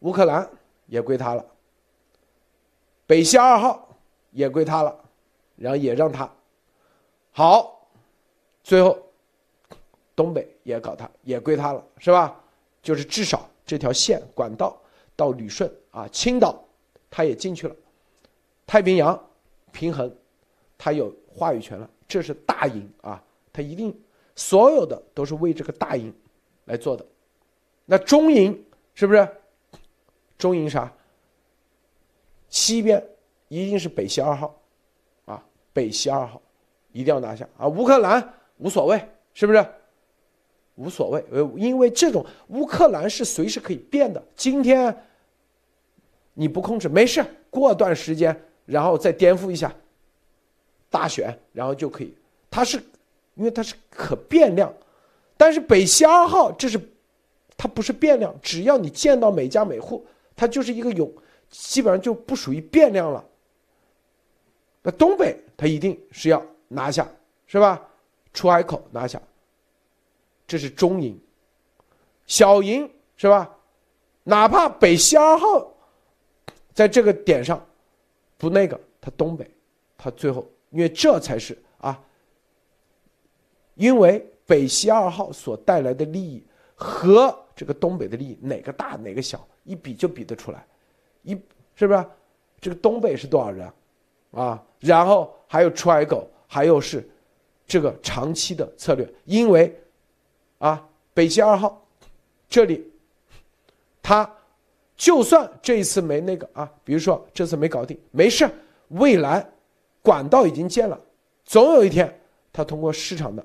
[0.00, 0.48] 乌克兰
[0.86, 1.44] 也归他了。
[3.04, 3.96] 北溪二号
[4.30, 5.04] 也归他了，
[5.56, 6.30] 然后也让他
[7.32, 7.88] 好，
[8.62, 8.98] 最后
[10.14, 12.40] 东北也搞他，也归他了，是吧？
[12.82, 14.80] 就是至少这条线管道
[15.16, 16.62] 到旅顺啊，青岛
[17.10, 17.74] 他也进去了，
[18.66, 19.28] 太平洋
[19.72, 20.14] 平衡
[20.78, 23.22] 他有话语权了，这是大赢啊！
[23.52, 23.98] 他一定
[24.34, 26.14] 所有的都是为这个大赢
[26.66, 27.04] 来做的。
[27.84, 28.64] 那中赢
[28.94, 29.28] 是不是？
[30.38, 30.92] 中赢啥？
[32.48, 33.02] 西边
[33.48, 34.54] 一定是北溪二号，
[35.76, 36.40] 北溪二号
[36.90, 37.68] 一定要拿下啊！
[37.68, 38.98] 乌克兰无所谓，
[39.34, 39.66] 是不是？
[40.76, 44.22] 无所谓，呃，因为这种乌克兰是随时可以变的。
[44.34, 45.04] 今天
[46.32, 48.34] 你不控制没事，过段时间
[48.64, 49.70] 然后再颠覆一下，
[50.88, 52.16] 大选然后就可以。
[52.50, 52.82] 它是
[53.34, 54.72] 因为它是可变量，
[55.36, 56.80] 但是北溪二号这是
[57.54, 61.12] 它不是变量，只要你见到每家每户，它就是一个永。
[61.48, 63.24] 基本上就不属于变量了。
[64.82, 67.08] 那东北他一定是要拿下，
[67.46, 67.82] 是吧？
[68.32, 69.20] 出海口拿下，
[70.46, 71.18] 这是中营。
[72.26, 73.50] 小营是吧？
[74.24, 75.72] 哪怕北溪二号
[76.74, 77.64] 在这个点上
[78.36, 79.48] 不那个，他东北
[79.96, 81.98] 他最后，因为这才是啊，
[83.76, 90.66] 因为北溪二号所带来的利益和这个东北的利益哪个大哪个小，一比就比得出来。
[91.22, 91.40] 一
[91.74, 92.04] 是不是？
[92.60, 93.74] 这个东北是多少人啊？
[94.36, 97.08] 啊然后还有出海口，还有是
[97.66, 99.08] 这个长期的策略。
[99.24, 99.74] 因为
[100.58, 101.82] 啊，北溪二号
[102.48, 102.86] 这里，
[104.02, 104.30] 他
[104.96, 108.48] 就算这一次没那个啊，比如说这次没搞定，没事，
[108.88, 109.44] 未来
[110.02, 111.00] 管道已经建了，
[111.44, 112.20] 总有一天
[112.52, 113.44] 他通过市场的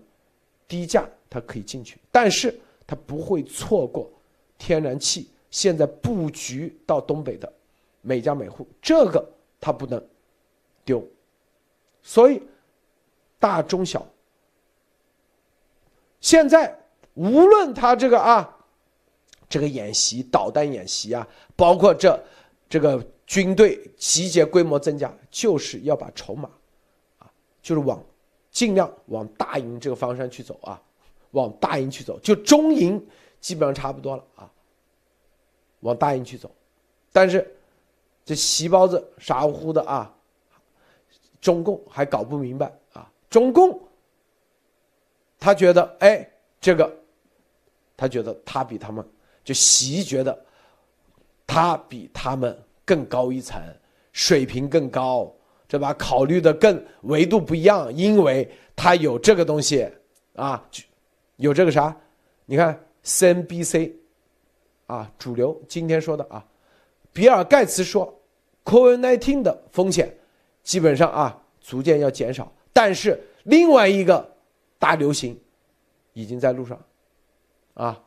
[0.67, 2.53] 低价，他可以进去，但是
[2.85, 4.11] 他不会错过
[4.57, 7.51] 天然气现在布局到东北的。
[8.03, 9.23] 每家每户，这个
[9.59, 10.03] 他不能
[10.91, 11.07] 丢，
[12.01, 12.41] 所以
[13.39, 14.05] 大中小，
[16.19, 16.77] 现在
[17.13, 18.57] 无论他这个啊，
[19.47, 21.25] 这个演习导弹演习啊，
[21.55, 22.21] 包括这
[22.67, 26.49] 这个军队集结规模增加，就是要把筹码
[27.19, 28.03] 啊，就是往
[28.49, 30.81] 尽量往大营这个方向去走啊，
[31.31, 33.01] 往大营去走，就中营
[33.39, 34.51] 基本上差不多了啊，
[35.79, 36.51] 往大营去走。
[37.13, 37.55] 但是
[38.25, 40.13] 这习包子傻乎乎的啊，
[41.41, 43.77] 中共还搞不明白啊，中共
[45.37, 46.25] 他觉得哎，
[46.61, 46.89] 这个
[47.97, 49.05] 他觉得他比他们
[49.43, 50.45] 就习觉得
[51.45, 53.61] 他比他们更高一层，
[54.13, 55.29] 水平更高。
[55.67, 55.93] 对吧？
[55.93, 59.89] 考虑的更维度不一样，因为他有这个东西
[60.35, 60.61] 啊，
[61.37, 61.95] 有这个啥？
[62.45, 63.93] 你看 CNBC
[64.85, 66.45] 啊，主流今天说的啊，
[67.13, 68.13] 比尔盖茨说
[68.65, 70.13] ，COVID-19 的风险
[70.63, 74.35] 基本上啊逐渐要减少，但是另外一个
[74.77, 75.39] 大流行
[76.13, 76.79] 已经在路上
[77.73, 78.01] 啊，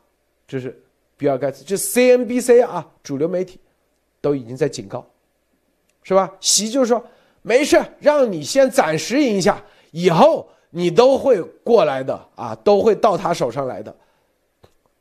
[0.47, 0.81] 这是
[1.17, 3.59] 比尔盖茨，这 CNBC 啊，主流媒体
[4.21, 5.05] 都已经在警告，
[6.03, 6.31] 是吧？
[6.39, 7.05] 习就是说。
[7.47, 13.95] 没事，让你先暂时赢一下，以后你都会过来的啊，都会到他手上来的。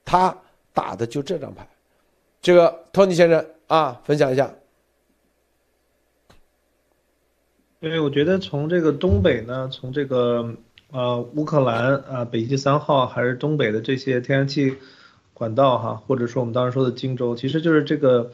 [0.04, 0.36] 他
[0.74, 1.66] 打的就这张牌，
[2.42, 4.54] 这个托尼先生啊，分享一下。
[7.84, 10.56] 因为我觉得从这个东北呢，从这个
[10.90, 14.76] 呃乌克兰啊北极三号，还是东北的这些天然气
[15.34, 18.32] 管道哈，或者说我们当时说的荆州，其实就是这个。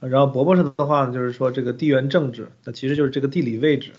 [0.00, 3.92] 然后伯伯说的话呢，就是说这个地缘政治，那其实就是这个地理位置，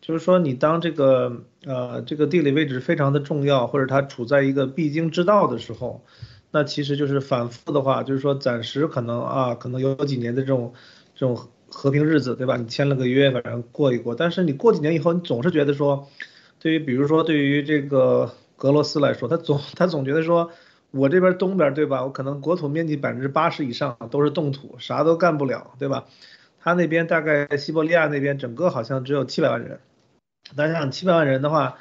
[0.00, 6.04] 就是说你当这个呃这个地理位置非常的重要，或者它处在一个必经之道的时候，
[6.52, 10.74] 那其实就是反复的话，就是说暂时可能啊可能有几年的这种
[11.16, 12.56] 这种和平日子，对吧？
[12.56, 16.06] 你签了个约，反正过一过，但是你过几年以后，你总是觉得说，
[16.60, 20.50] 对于比如说对于这个俄罗斯来说，他总他总觉得说。
[20.94, 22.04] 我这边东边对吧？
[22.04, 26.04] 我可能国土面积百分之八十以上都是冻土，啥都干不了，对吧？
[26.60, 29.80] 他那边大概西伯利亚那边整个好像只有七百万人，
[30.54, 31.78] 大家想七百万人的话，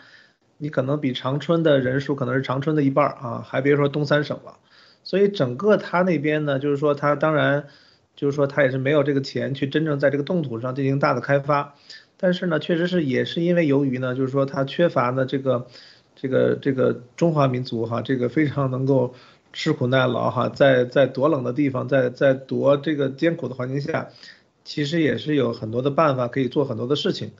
[0.57, 4.59] 你可能比长春的人数可能是长春的一半啊，还别说东三省了。
[5.03, 7.67] 所以整个他那边呢，就是说他当然
[8.15, 11.75] 就是说他也是没有这个钱去真正在这个冻土上进行大的开发，
[12.17, 15.67] 但是呢，确实是也是因为由于呢，就是说他缺乏呢这个。
[16.13, 19.15] 这个这个中华民族哈，这个非常能够
[19.53, 24.09] 吃苦耐劳哈，在在多冷的地方，在在多这个艰苦的环境下，
[24.63, 27.31] 其实也是有很多的办法可以做很多的事情，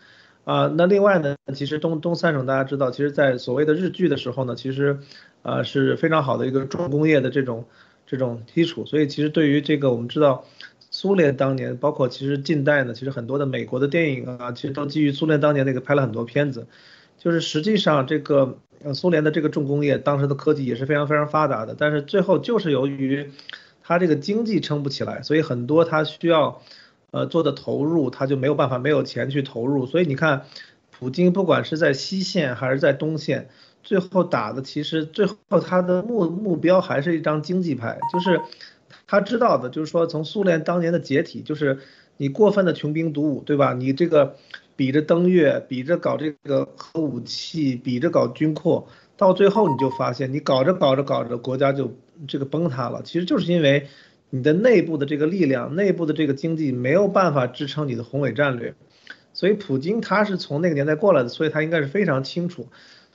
[0.46, 4.98] 啊，那另外呢，其实东东三省大家知道，其实在所谓的日据的时候呢，其实
[5.44, 7.66] 啊是非常好的一个重工业的这种
[8.12, 10.46] 这种基础，所以其实对于这个我们知道，
[10.90, 16.68] 苏联当年包括其实近代呢，其实很多的美国的电影啊，其实都基于苏联当年那个拍了很多片子，
[17.18, 18.60] 就是实际上这个。
[18.84, 23.30] 呃，苏联的这个重工业当时的科技也是非常非常发达的，但是最后就是由于
[23.84, 26.64] 它这个经济撑不起来，所以很多它需要
[27.12, 29.86] 呃做的投入，它就没有办法没有钱去投入。
[29.86, 30.48] 所以你看，
[30.90, 33.50] 普京不管是在西线还是在东线，
[33.84, 38.42] 最后打的其实最后他的目目标还是一张经济牌，就是
[39.08, 41.80] 他知道的，就是说从苏联当年的解体，就是
[42.18, 43.74] 你过分的穷兵黩武，对吧？
[43.74, 44.36] 你这个。
[44.78, 51.96] 比着登月，比着搞这个核武器，比着搞军扩，到最后你就发现，你搞着搞着搞着，国家就
[52.28, 53.04] 这个崩塌了。
[53.04, 53.90] 其实就是因为
[54.32, 58.74] 你的内部的这个力量，内部的这个经济没有办法支撑你的宏伟战略。
[59.34, 62.68] 所以普京他是从那个年代过来的，所以他应该是非常清楚。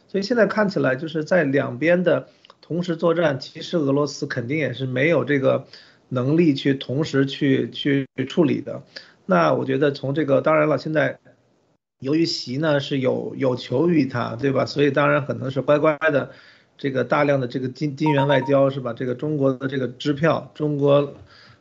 [0.08, 2.28] 所以现在看起来就是在两边的
[2.60, 5.66] 同时作战，其实俄罗斯肯定也是没有这个
[6.08, 8.82] 能力去同时去去处理的。
[9.26, 11.18] 那我觉得从这个，当然了，现在。
[11.98, 14.66] 由于习呢是有有求于他，对吧？
[14.66, 16.30] 所以当然可能是乖乖的，
[16.76, 18.92] 这个大量的这个金金元外交是吧？
[18.92, 21.14] 这个中国的这个支票，中国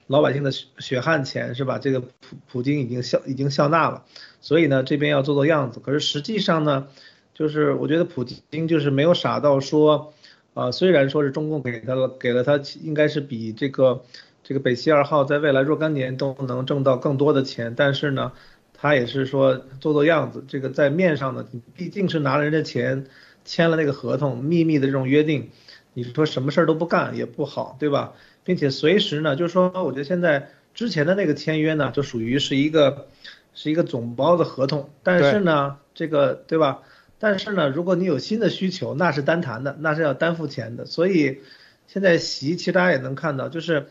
[0.08, 1.80] 老百姓的血汗钱是吧？
[1.80, 4.04] 这个普普京已经笑已经笑纳了，
[4.42, 5.80] 所以呢这边要做做样子。
[5.80, 6.88] 可是实际上呢，
[7.36, 10.14] 就是我觉得普京就是没有傻到说，
[10.56, 14.04] 啊虽然说是中共给他了给了他应该是比这个
[14.44, 18.32] 这个北溪二号在未来若干年都能挣到更多的钱，但是呢。
[18.78, 23.06] 他也是说做做样子，这个在面上呢，你毕竟是拿了人家钱，
[23.46, 25.50] 签了那个合同，秘密的这种约定，
[25.94, 28.14] 你说什么事儿都不干也不好，对吧？
[28.44, 33.08] 并且随时呢，就是说，我觉得现在之前的那个签约呢，就属于是一个
[33.54, 36.82] 是一个总包的合同，但是呢，这个对吧？
[37.20, 40.86] 但是呢，如果你有新的需求，那是单谈的，那是要单付钱的。
[40.86, 41.40] 所以
[41.88, 43.88] 现在习，其实大家也能看到，就是。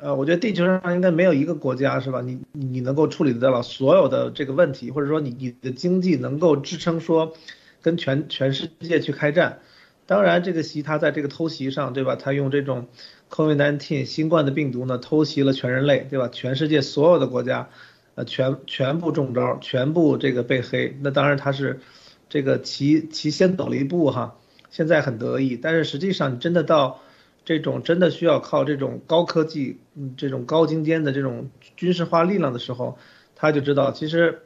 [0.00, 2.20] 呃，我觉得地球上应该没有一个国家是吧？
[2.20, 7.34] 你你能够处理得了所有的这个问题，或者说你你的经济能够支撑说
[7.82, 9.58] 跟全全世界去开战。
[10.06, 12.14] 当然，这个习他在这个偷袭上，对吧？
[12.14, 12.86] 他用这种
[13.28, 16.28] COVID-19 新冠的病毒呢，偷袭了全人类，对吧？
[16.28, 17.68] 全世界所有的国家，
[18.14, 20.96] 呃，全全部中招，全部这个被黑。
[21.02, 21.80] 那当然他是
[22.28, 24.36] 这个其其先走了一步哈，
[24.70, 27.00] 现在很得意，但是实际上你真的到。
[27.44, 31.48] 这种真的需要靠这种高科技，嗯，这种高精尖的这种
[31.78, 32.98] 军事化力量的时候，
[33.34, 34.42] 他就知道其实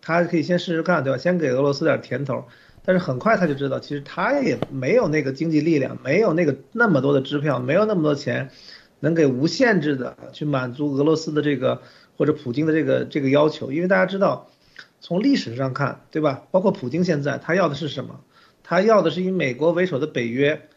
[0.00, 1.18] 他可以先试试看，对吧？
[1.18, 2.44] 先给俄罗斯点甜头，
[2.82, 8.48] 但是很快他就知道，其实他也没有那个经济力量，没有那个那么多的支票，没有那么多钱，
[9.00, 11.82] 能给无限制的去满足俄罗斯的这个
[12.16, 14.48] 或者普京的这个这个要求，因为大家知道，
[15.00, 16.42] 从历史上看，对吧？
[16.50, 18.20] 包括普京现在他要的是什么？
[18.62, 20.68] 他要的是以美国为首的北约，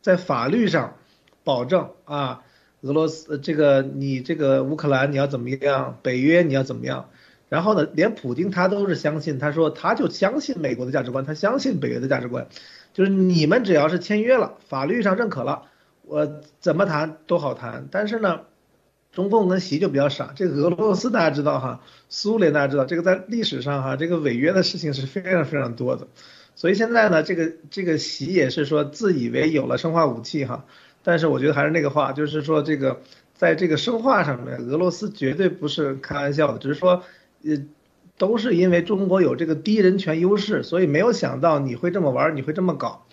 [0.00, 0.96] 在法律上。
[1.44, 2.42] 保证啊，
[2.80, 7.08] 俄罗斯这个你这个乌克兰你要怎么样，北约你要怎么样，
[7.48, 12.48] 然后呢，连普京他都是相信，他说他就相信美国的价值观，他相信北约的价值观，
[12.94, 15.66] 就是你们只要是签约了，法律上认可了，
[16.02, 17.86] 我怎么谈都好谈。
[17.92, 18.40] 但是呢，
[19.16, 26.06] 中共跟习就比较傻，这个俄罗斯大家知道哈，苏联大家知道，这个在历史上哈，这个违约的事情是非常非常多的，
[26.54, 30.66] 所以现在呢，这个这个习也是说自以为有了生化武器哈。
[31.02, 33.00] 但是我觉得还是那个话，就是说这个，
[33.32, 37.02] 在这个生化上面，俄罗斯绝对不是开玩笑的，只是说，
[37.42, 37.56] 呃，
[38.18, 43.06] 都是因为中国有这个低人权优势，所以没有想到你会这么玩，你会这么搞。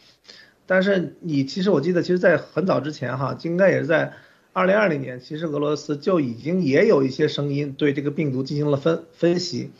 [0.66, 4.14] 但是你其实我记得，其实，在很早之前哈，应该也是在
[4.54, 9.72] 二零二零年，其实俄罗斯就已经也有一些声音对这个病毒进行了分分析，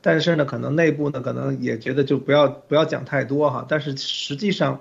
[0.00, 4.80] 但是呢，可能内部呢，可能也觉得就不要不要讲太多哈，但是实际上。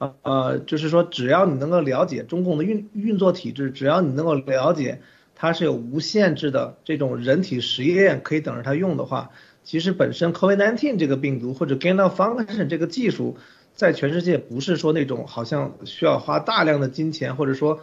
[0.00, 5.02] 呃呃，就是说，只要你能够了解中共的运运作体制，只要你能够了解
[5.34, 9.30] 它是有无限制的这种人体实验可以等着它用的话，
[9.62, 13.36] 其实本身 COVID-19 这个病毒或者 gain of function 这个技术，
[13.74, 17.80] 在全世界不是说那种好像需要花大量的金钱或者说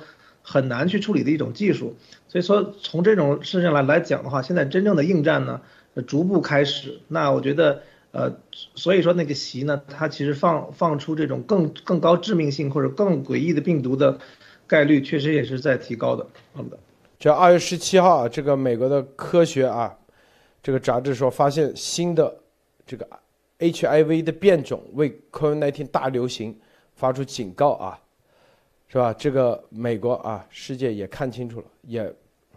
[0.47, 1.95] 很难去处理的一种技术。
[2.29, 5.59] 所以说，从这种事情来来讲的话，现在真正的应战呢，
[6.07, 7.01] 逐步开始。
[7.09, 7.81] 那我觉得。
[8.11, 8.35] 呃，
[8.73, 14.17] 所以说那个习呢，它其实放放出这种更更高致命性或者更诡异的病毒的
[14.65, 16.25] 概率，确实也是在提高的。
[16.53, 16.79] 好的，
[17.19, 19.95] 这二月十七号，这个美国的科学啊，
[20.63, 22.33] 这个杂志说发现新的
[22.87, 23.07] 这个
[23.59, 26.57] HIV 的变种为 COVID-19 大流行
[26.95, 27.99] 发出警告啊，
[28.87, 29.13] 是吧？
[29.13, 32.13] 这个美国啊，世界也看清楚了，也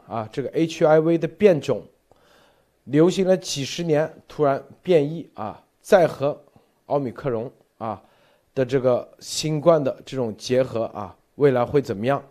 [0.07, 1.85] 啊，这个 HIV 的变种。
[2.85, 6.41] 流行了几十年，突然变异啊，再和
[6.87, 8.03] 奥密克戎啊
[8.55, 12.24] 的这个新冠的这种结合啊，未来会怎么样？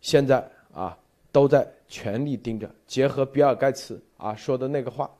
[0.00, 0.96] 现在啊
[1.32, 2.70] 都在全力盯着。
[2.86, 5.10] 结合比尔盖茨啊说的那个话，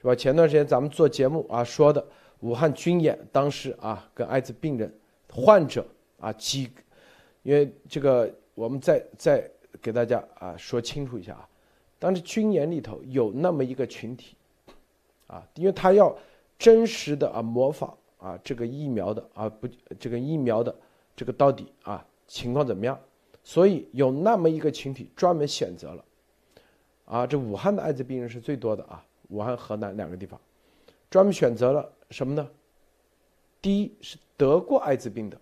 [0.00, 0.14] 是吧？
[0.14, 2.02] 前段时间咱们做节目啊说的，
[2.40, 4.90] 武汉军演当时啊跟艾滋病人
[5.30, 5.84] 患者
[6.20, 6.70] 啊几，
[7.42, 11.48] 因为这个我们再再给大家啊说清楚一下啊。
[11.98, 14.36] 当时军演里头有那么一个群体，
[15.28, 16.16] 啊，因为他要
[16.58, 19.68] 真实的啊模仿啊这个疫苗的啊不
[19.98, 20.74] 这个疫苗的
[21.14, 22.98] 这个到底啊情况怎么样，
[23.44, 26.04] 所以有那么一个群体专门选择了，
[27.04, 30.40] 啊这武汉的艾滋病人是最多的啊，武汉河南两个地方，
[31.08, 32.48] 专门选择了什么呢？
[33.60, 35.40] 第一是得过艾滋病的，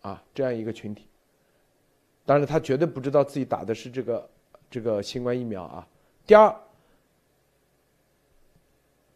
[0.00, 1.06] 啊这样一个群体，
[2.24, 4.28] 当然他绝对不知道自己打的是这个。
[4.72, 5.84] 这个新冠疫苗啊，
[6.24, 6.54] 第二，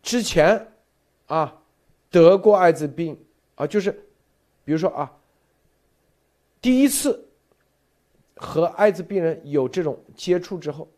[0.03, 0.73] 之前
[1.27, 1.63] 啊
[2.11, 3.17] 得过艾滋病
[3.55, 3.93] 啊，就是
[4.65, 5.17] 比如说啊，
[6.61, 7.25] 第一次
[8.35, 10.89] 和艾滋病人有这种接触之后，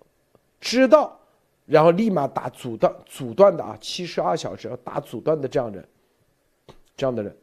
[0.58, 1.20] 知道，
[1.66, 5.86] 然后立马打阻断阻断的啊，七十二小时要打阻断的这样人，
[6.96, 7.36] 这样的人。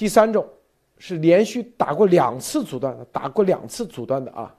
[0.00, 0.48] 第三种
[0.96, 4.56] 是连续打过两次阻断的，打过两次阻断的啊。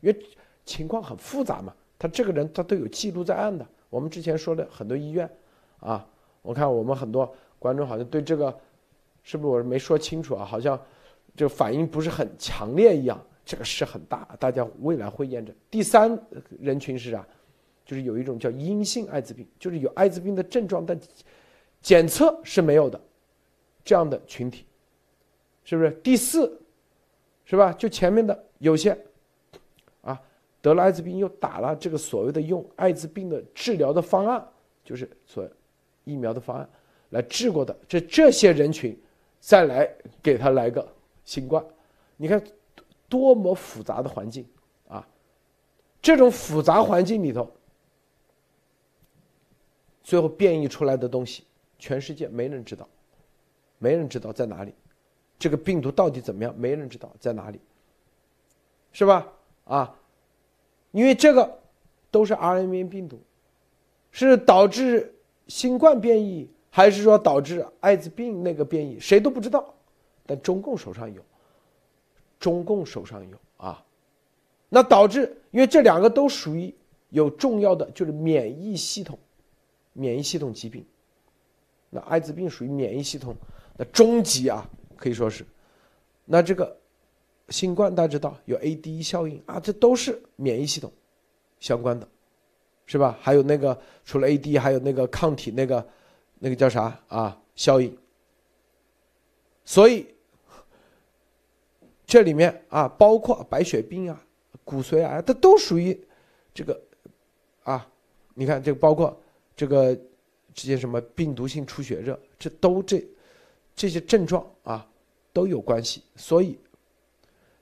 [0.00, 0.26] 因为
[0.64, 3.64] 情况很复杂嘛，他这个人他都有记录在案的。
[3.88, 5.30] 我们之前说的很多医院，
[5.78, 6.04] 啊，
[6.42, 8.52] 我看我们很多观众好像对这个，
[9.22, 10.44] 是不是我没说清楚啊？
[10.44, 10.76] 好像
[11.36, 13.16] 就反应不是很强烈一样。
[13.44, 15.54] 这个事很大，大家未来会验证。
[15.70, 16.20] 第三
[16.58, 17.24] 人群是啥？
[17.84, 20.98] 就是有一种叫阴性艾滋病，就是有艾滋病的症状，但
[21.80, 23.00] 检测是没有的，
[23.84, 24.64] 这样的群体，
[25.64, 25.90] 是不是？
[26.02, 26.60] 第四，
[27.44, 27.72] 是吧？
[27.72, 28.96] 就前面的有些。
[30.02, 30.20] 啊
[30.62, 34.46] 得了艾滋病又打了这个所谓的用艾滋病的治疗的方案，
[34.84, 35.48] 就是所
[36.04, 36.68] 疫苗的方案
[37.10, 38.94] 来治过的，这这些人群
[39.40, 39.90] 再来
[40.22, 40.86] 给他来个
[41.24, 41.64] 新冠，
[42.18, 42.42] 你看
[43.08, 44.46] 多么复杂的环境
[44.86, 45.06] 啊！
[46.02, 47.50] 这种复杂环境里头，
[50.02, 51.44] 最后变异出来的东西，
[51.78, 52.86] 全世界没人知道，
[53.78, 54.74] 没人知道在哪里，
[55.40, 57.58] 这个病毒到底怎么样，没人知道在哪里，
[58.92, 59.26] 是吧？
[59.64, 59.96] 啊！
[60.92, 61.58] 因为这个
[62.10, 63.18] 都是 RNA 病毒，
[64.10, 65.14] 是导致
[65.48, 69.00] 新冠变异，还是说导致艾滋病那个变异？
[69.00, 69.72] 谁都不知道，
[70.26, 71.22] 但中共手上有，
[72.38, 73.82] 中共手上有啊，
[74.68, 76.74] 那导致因为这两个都属于
[77.08, 79.18] 有重要的就是免疫系统，
[79.94, 80.84] 免疫系统疾病，
[81.88, 83.34] 那艾滋病属于免疫系统
[83.78, 84.68] 的终极啊，
[85.00, 85.44] 可以说是，
[86.26, 86.76] 那这个
[87.48, 90.92] 新冠大家知道有 ADE 效应啊，这都是免疫系统
[91.58, 92.06] 相关的，
[92.84, 93.18] 是吧？
[93.20, 95.88] 还有那个除了 AD，还有那个抗体那个
[96.38, 97.96] 那个叫啥啊效应，
[99.64, 100.06] 所以。
[102.06, 104.20] 这里面啊，包括白血病啊、
[104.64, 105.96] 骨髓癌，它都属于
[106.52, 106.82] 这个
[107.62, 107.88] 啊。
[108.34, 109.16] 你看，这个包括
[109.54, 109.94] 这个
[110.52, 113.06] 这些什么病毒性出血热，这都这
[113.76, 114.89] 这些症状啊
[115.32, 116.02] 都有关系。
[116.16, 116.58] 所以，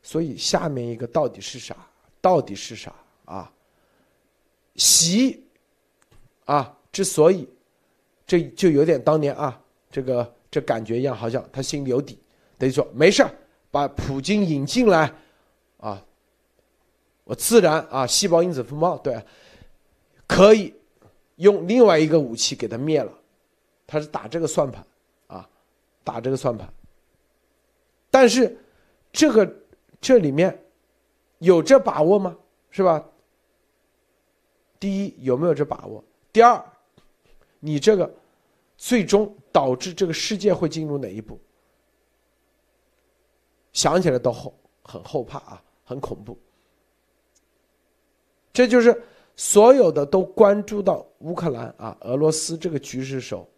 [0.02, 1.76] 所以下面一个到底是啥？
[2.20, 2.92] 到底是啥
[3.24, 3.52] 啊？
[4.76, 5.44] 习
[6.44, 7.48] 啊，之所以
[8.26, 9.60] 这就有点当年啊，
[9.90, 12.18] 这个这感觉一样，好像他心里有底，
[12.56, 13.24] 等于说没事。
[13.70, 15.12] 把普京引进来，
[15.76, 16.02] 啊，
[17.24, 19.22] 我自然啊，细胞因子风暴对，
[20.26, 20.72] 可以
[21.36, 23.12] 用另外一个武器给他灭了，
[23.86, 24.82] 他是打这个算盘，
[25.26, 25.46] 啊，
[26.02, 26.66] 打这个算盘。
[28.10, 28.56] 但是
[29.12, 29.56] 这个
[30.00, 30.64] 这里面
[31.38, 32.36] 有这把握吗？
[32.70, 33.04] 是吧？
[34.78, 36.04] 第一有没有这把握？
[36.32, 36.64] 第二，
[37.58, 38.12] 你这个
[38.76, 41.38] 最终导致这个世界会进入哪一步？
[43.72, 46.38] 想起来都后很后怕啊，很恐怖。
[48.52, 49.02] 这就是
[49.36, 53.48] 所有的都关注到乌克兰啊，俄罗斯这个局势时候，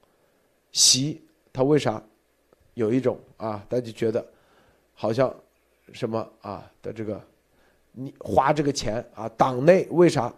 [0.72, 1.22] 习
[1.52, 2.02] 他为啥
[2.74, 4.26] 有一种啊，大家觉得
[5.00, 5.34] 好像
[5.94, 7.18] 什么啊的这个
[7.92, 10.30] 你花这个钱啊，党内为啥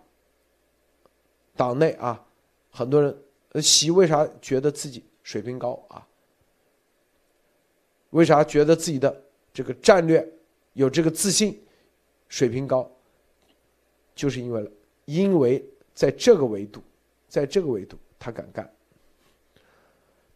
[1.56, 2.24] 党内啊
[2.70, 3.12] 很多人
[3.60, 6.06] 习为啥觉得自己水平高啊？
[8.10, 9.22] 为啥觉得自己的？
[9.52, 10.26] 这个战略
[10.74, 11.60] 有这个自信，
[12.28, 12.88] 水平高，
[14.14, 14.70] 就是因为了
[15.06, 16.80] 因为在这个维度，
[17.28, 18.72] 在这个维度他敢干，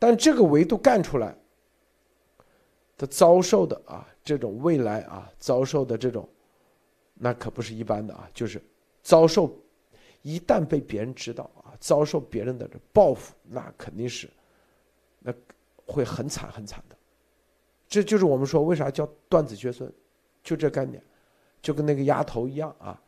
[0.01, 1.33] 但这个维度干出来，
[2.99, 6.29] 他遭受的啊这种未来啊遭受的这种，
[7.14, 8.61] 那可不是一般的啊，就是
[9.01, 9.57] 遭受，
[10.22, 14.29] 一旦被别人知道啊，遭受别人的报复，那肯定是，
[15.20, 15.33] 那
[15.87, 16.97] 会很惨很惨的。
[17.89, 19.91] 这就是我们说为啥叫断子绝孙，
[20.43, 21.01] 就这概念，
[21.62, 23.01] 就跟那个丫头一样啊。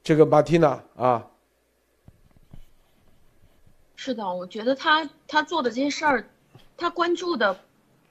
[0.00, 1.28] 这个马蒂娜啊，
[3.96, 6.24] 是的，我觉得他他做的这些事儿，
[6.76, 7.58] 他关注的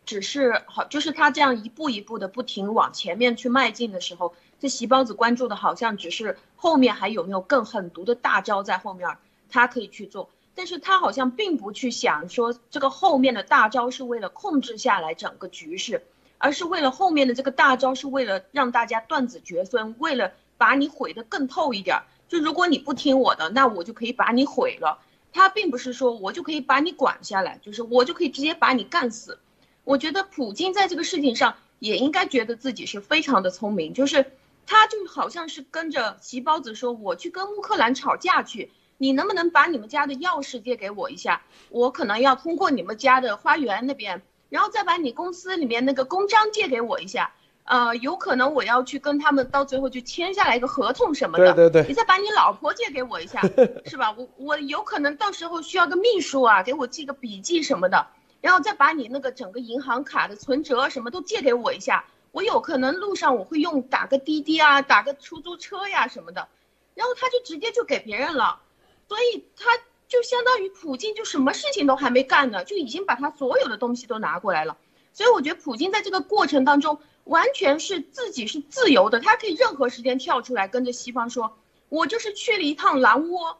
[0.06, 9.18] 只是好，就是他这样一步一步的不停往前面去迈进的时候，这席包子关注的好像只是后面还有没有更狠毒的大招在后面，
[9.50, 10.30] 他可以去做。
[10.56, 16.04] 但是他好像并不去想说这个后面的大招是为了控制下来整个局势，
[16.38, 21.98] 而是为了后面的这个大招是为了让大家断子绝孙，为了把你毁得更透一点。
[22.30, 25.00] 就如果你不听我的，那我就可以把你毁了。
[25.32, 29.40] 他并不是说我就可以把你管下来，就是我就可以直接把你干死。
[29.84, 34.32] 我觉得普京在这个事情上也应该觉得自己是非常的聪明，就是
[34.66, 38.72] 他就好像是跟着席包子说，我去跟乌克兰吵架去。
[39.00, 41.42] 你能不能把你们家的钥匙借给我一下？
[41.70, 47.34] 我可能要通过你们家的花园那边，然后再把你公司里面那个公章借给我一下。
[47.66, 51.54] 呃，有可能我要去跟他们到最后就签下来一个合同什么的。
[51.54, 51.90] 对对对。
[51.90, 53.42] 你再把你老婆借给我一下，
[53.86, 54.14] 是吧？
[54.18, 58.08] 我我有可能到时候需要个秘书啊，给我记个笔记什么的。
[58.44, 62.04] 然后再把你那个整个银行卡的存折什么都借给我一下。
[62.34, 66.50] 我有可能路上我会用打个滴滴啊，打个出租车呀什么的。
[66.94, 68.62] 然后他就直接就给别人了。
[69.08, 69.70] 所以他
[70.10, 74.78] 就相当于普京，就什么事情都还没干呢，就已经把他所有的东西都拿过来了。
[75.14, 83.58] 所以我觉得普京在这个过程当中，完全是自己是自由的，他可以任何时间跳出来跟着西方说：“我就是去了一趟狼窝，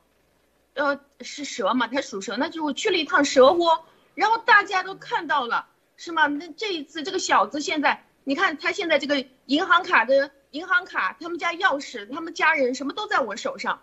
[0.74, 3.86] 呃，是蛇嘛，他属蛇，那就我去了一趟蛇窝。”
[4.16, 6.28] 然后大家都看到了，是吗？
[6.28, 13.82] 那这一次这个小子现在，你看他现在这个银行卡的银行卡，他们家钥匙，他们家人什么都在我手上。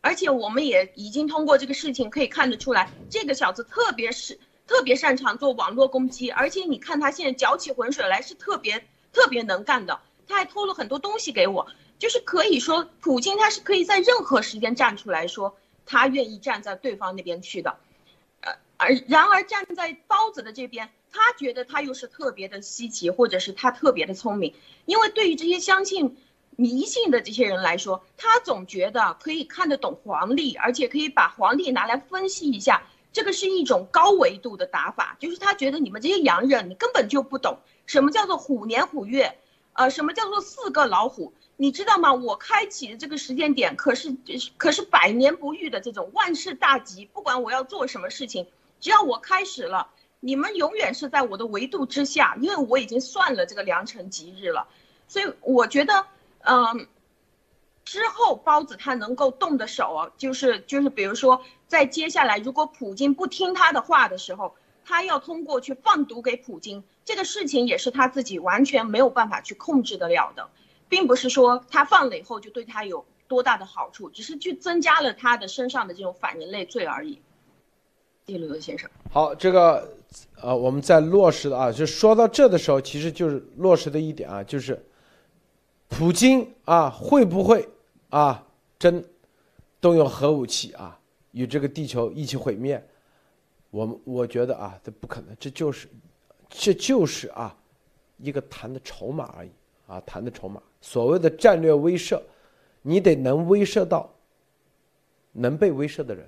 [0.00, 10.00] 而且我们也已经通过这个事情可以看得出来，这个小子特别是特别擅长做网络攻击，而且你看他现在搅起浑水来是特别特别能干的。
[10.26, 11.68] 他还偷了很多东西给我，
[11.98, 17.78] 就是可以说普京他是可以在任何时间站出来说他愿意站在对方那边去的，
[18.76, 24.54] 而然而站在包子的这边，他觉得他又是特别的稀奇，或者是他特别的聪明，
[24.86, 26.16] 因为对于这些相信。
[26.56, 39.36] 迷信的这些人来说，他总觉得可以看得懂黄历，而且可以把黄历拿来分析一下这个是一种高维度的打法，就是他觉得你们这些洋人，你根本就不懂什么叫做虎年虎月，
[39.72, 42.14] 呃，什么叫做四个老虎，你知道吗？
[42.14, 44.16] 我开启的这个时间点可是
[44.56, 48.46] 可是百年不遇的这种万事大吉，不管我要做什么事情，
[48.84, 49.88] 只要我开始了，
[50.20, 54.68] 你们永远是在我的维度之下，因为我已经算了这个良辰吉日了，
[55.08, 56.06] 所以我觉得，
[56.40, 56.86] 嗯。
[57.86, 64.54] 之后包子他能够动的手，就是就是比如说在接下来，如果普京不听他的话的时候，
[64.84, 70.50] 他要通过去放毒给普京，这个事情也是他自己完全没有办法去控制得了的，
[70.88, 77.20] 并不是说他放了以后就对他有多大的好处，只是去增加了他的身上的这种反人类罪而已。
[78.26, 79.86] 叶刘先生，好，这个
[80.40, 84.82] 呃，我们在落实的啊，就说到这的时候，其实就是落实的一点啊，就是
[85.88, 87.68] 普京啊会不会？
[88.08, 88.46] 啊，
[88.78, 89.04] 真
[89.80, 90.98] 动用核武器啊，
[91.32, 92.82] 与这个地球一起毁灭，
[93.70, 95.88] 我们我觉得啊，这不可能，这就是
[96.48, 97.54] 这就是啊
[98.18, 99.50] 一个谈的筹码而已
[99.86, 100.62] 啊，谈的筹码。
[100.80, 102.20] 所谓的战略威慑，
[102.82, 104.10] 你得能威慑到
[105.32, 106.26] 能被威慑的人，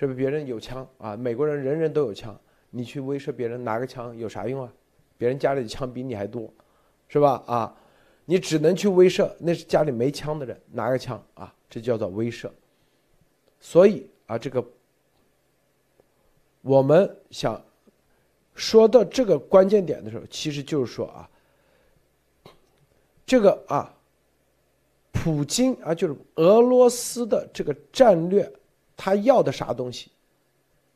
[0.00, 0.14] 是不？
[0.14, 2.34] 别人有枪啊，美国人人人都有枪，
[2.70, 4.72] 你去威慑别人拿个枪有啥用啊？
[5.18, 6.50] 别人家里的枪比你还多，
[7.06, 7.42] 是吧？
[7.46, 7.76] 啊。
[8.26, 12.48] 你只能去威慑，那是家里没枪的人拿个枪啊，这叫做威慑。
[13.58, 14.64] 所以啊，这个
[16.62, 17.60] 我们想
[18.54, 21.28] 说到这个关键点的时候，其实就是说啊，
[23.26, 23.92] 这个啊，
[25.10, 28.48] 普京啊，就是俄罗斯的这个战略，
[29.02, 30.10] 他要的啥东西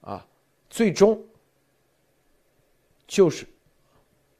[0.02, 0.26] 啊？
[0.68, 1.18] 最终
[3.06, 3.46] 就是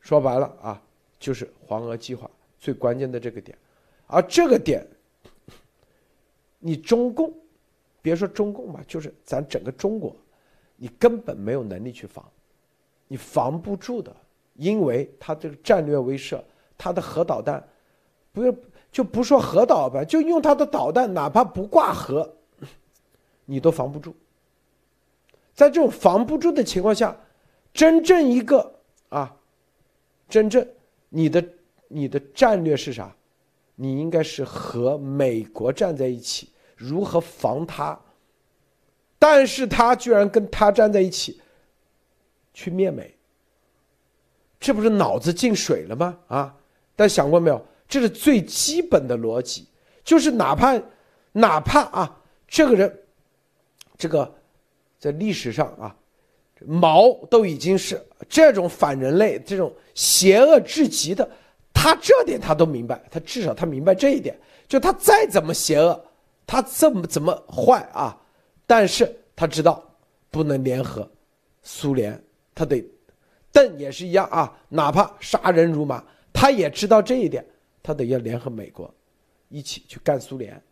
[0.01, 0.83] 说白了啊，
[1.19, 2.31] 就是黄俄计划。
[2.61, 3.57] 最关键的这个点，
[4.07, 4.87] 而这个点，
[6.59, 7.33] 你中共，
[8.03, 10.15] 别说中共吧，就是咱整个中国，
[10.77, 12.23] 你根本没有能力去防，
[13.09, 14.15] 你防不住的，
[14.57, 16.43] 因为他这个战略威慑，
[16.77, 17.67] 他的核导弹，
[18.31, 18.55] 不要
[18.93, 22.31] 就不说核导吧，就用他的导弹，哪怕不挂核，
[23.45, 24.15] 你都防不住。
[25.55, 27.17] 在这种防不住的情况下，
[27.73, 29.37] 真正一个啊，
[30.29, 30.67] 真正
[31.09, 31.45] 你的。
[31.87, 33.15] 你的战略是啥？
[33.77, 37.97] 你应该是和美国站在一起，如何防他？
[39.17, 41.41] 但是他居然跟他站在一起，
[42.53, 43.15] 去灭美，
[44.59, 46.19] 这不是脑子进水了吗？
[46.27, 46.57] 啊！
[46.97, 47.65] 但想过没有？
[47.87, 49.69] 这是最基本的逻辑，
[50.03, 50.81] 就是哪怕
[51.33, 53.04] 哪怕啊，这个人，
[53.97, 54.33] 这个
[54.99, 55.97] 在历史上啊，
[56.61, 61.29] 毛都已经是这种反人类、这种邪恶至极的。
[61.73, 66.05] 他这点他都明白，他至少他明白这一点，就他再怎么邪恶，
[66.47, 68.19] 他这么怎么坏啊，
[68.67, 69.83] 但是他知道
[70.31, 71.07] 不能联合
[71.63, 72.19] 苏联，
[72.55, 72.83] 他得，
[73.53, 77.45] 邓也是一样啊，哪怕杀人如麻，他也知道这一点，
[77.83, 78.93] 他得要联合美国，
[79.49, 80.63] 一起去干苏联，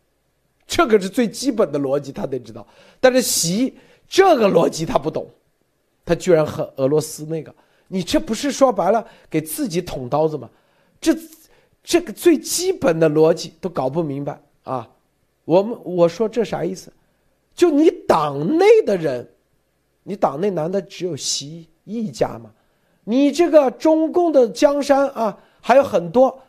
[0.73, 2.65] 这个是最基本的逻辑，他得知道。
[2.99, 5.29] 但是习这个逻辑他不懂，
[6.03, 7.53] 他居然和俄罗斯那个，
[7.89, 10.49] 你这不是说白了给自己捅刀子吗？
[10.99, 11.15] 这，
[11.83, 14.89] 这个最基本的逻辑都搞不明白啊！
[15.45, 16.91] 我们我说这啥意思？
[17.53, 19.29] 就你党内的人，
[20.01, 22.49] 你党内难道只有习一家吗？
[23.03, 26.41] 你这个中共的江山啊，还有很多，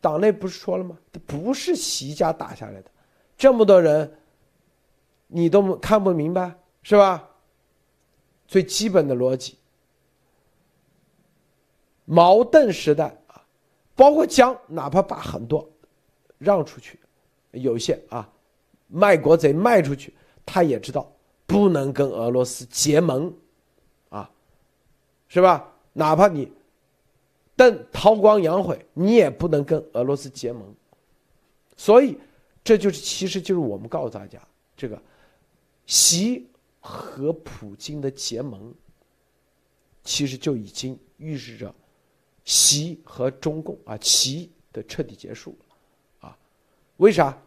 [0.00, 0.98] 党内不是说了吗？
[1.24, 2.90] 不是习家打下来的，
[3.42, 4.18] 这么多人，
[5.26, 7.28] 你都看不明白是吧？
[8.46, 9.58] 最基本的逻辑，
[12.04, 13.42] 矛盾时代啊。
[13.96, 15.68] 包括江，哪怕把很多
[16.38, 17.00] 让出去，
[17.50, 18.30] 有些啊
[18.86, 20.14] 卖国贼卖出去，
[20.46, 21.12] 他也知道
[21.44, 23.34] 不能跟俄罗斯结盟，
[24.08, 24.30] 啊，
[25.26, 25.68] 是吧？
[25.92, 26.52] 哪怕你
[27.56, 30.62] 邓韬光养晦，你也不能跟俄罗斯结盟。
[31.76, 32.16] 所以，
[32.64, 34.40] 这就是其实就是我们告诉大家，
[34.76, 35.00] 这个
[35.86, 36.48] 习
[36.80, 38.74] 和普京的结盟，
[40.04, 41.74] 其实就已经预示着。
[42.44, 46.36] 习和中共啊，习的彻底结束了，啊，
[46.96, 47.40] 为啥？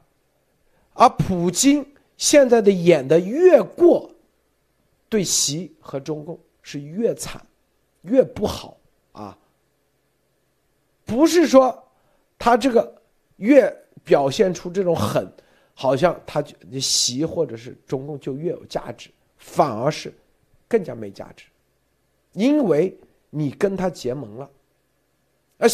[0.93, 1.85] 而普京
[2.15, 4.09] 现在的演的越过，
[5.09, 7.45] 对习和中共是越惨，
[8.03, 8.77] 越不好
[9.11, 9.37] 啊。
[11.03, 11.91] 不是说
[12.39, 13.01] 他这个
[13.35, 15.29] 越表现出这种狠，
[15.73, 20.13] 好像他就习或者是中共就越有价值，反而是
[20.67, 21.47] 更加没价值，
[22.33, 22.97] 因为
[23.29, 24.49] 你跟他结盟了。
[25.57, 25.67] 啊，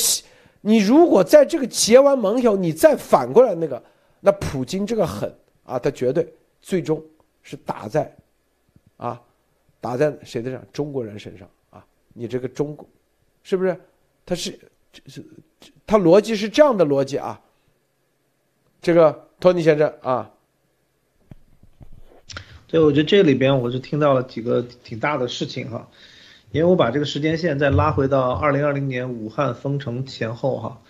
[0.62, 3.84] 你如果在这个结完盟以后，你再反过来那个，
[4.20, 5.32] 那普京这个狠
[5.64, 7.04] 啊，他绝对最终
[7.42, 8.16] 是打在
[8.98, 9.22] 啊，
[9.80, 10.64] 打在谁的上？
[10.72, 11.86] 中国人身上啊！
[12.14, 12.88] 你这个中国，
[13.42, 13.76] 是不是？
[14.24, 14.60] 他是
[14.94, 15.26] 这，是，
[15.86, 17.42] 他逻辑是这样的逻辑啊。
[18.82, 20.32] 这个托尼先生啊，
[22.66, 25.88] 对，我觉得这里边我是听到了几个挺大的事情哈，
[26.52, 30.82] 因为我把这个时间线再拉回到二零二零年武汉封城前后哈，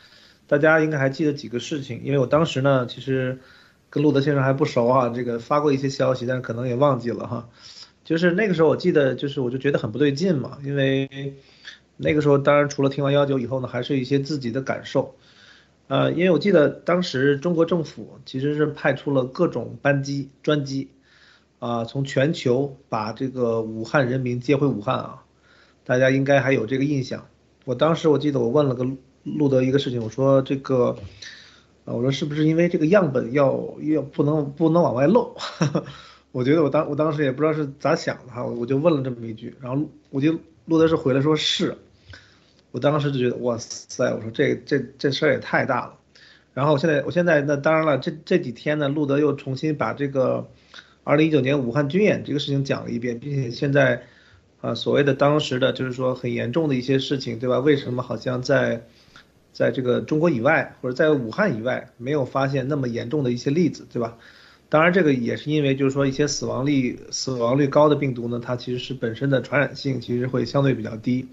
[0.48, 3.42] 大家应该还记得几个事情，因为我当时呢其实
[3.90, 7.50] 跟路德先生还不熟哈，这个发过一些消息，但是可能也忘记了哈，
[8.06, 11.36] 就是那个时候我记得就是我就觉得很不对劲嘛，因为
[11.98, 15.14] 那个时候当然除了听完幺九以后呢，还是一些自己的感受。
[15.92, 20.88] 呃，因为我记得当时中国政府其实是派出了各种班机、专机，
[21.60, 25.24] 啊，从全球把这个武汉人民接回武汉啊，
[25.84, 27.26] 大家应该还有这个印象。
[27.66, 28.88] 我当时我记得我问了个
[29.24, 30.96] 路德一个事情，我说这个，
[31.84, 35.36] 啊，我说是不是因为这个样本要要不能不能往外漏？
[36.32, 41.78] 我觉得我当我当时也不知道是咋想的哈，我就问了这么一句，然后我就路德是回来说是。
[42.72, 45.94] 我当时就觉得哇塞，我说这这这事儿也太大了。
[46.54, 50.50] 然后现在我现在那当然了，这这几天呢，路德又重新把这个
[51.04, 54.04] 二零一九年武汉军演这个事情讲了一遍，并且现在
[54.60, 57.60] 啊所谓的当时的就是说很严重的一些事情，对吧？
[57.60, 58.86] 为什么好像在
[59.54, 64.18] 在这个中国以外或者在武汉以外没有发现那么严重的一些例子，对吧？
[64.68, 71.28] 当然这个也是因为就是说一些死亡率死亡率高的病毒呢，它其实是本身的传染性其实会相对比较低。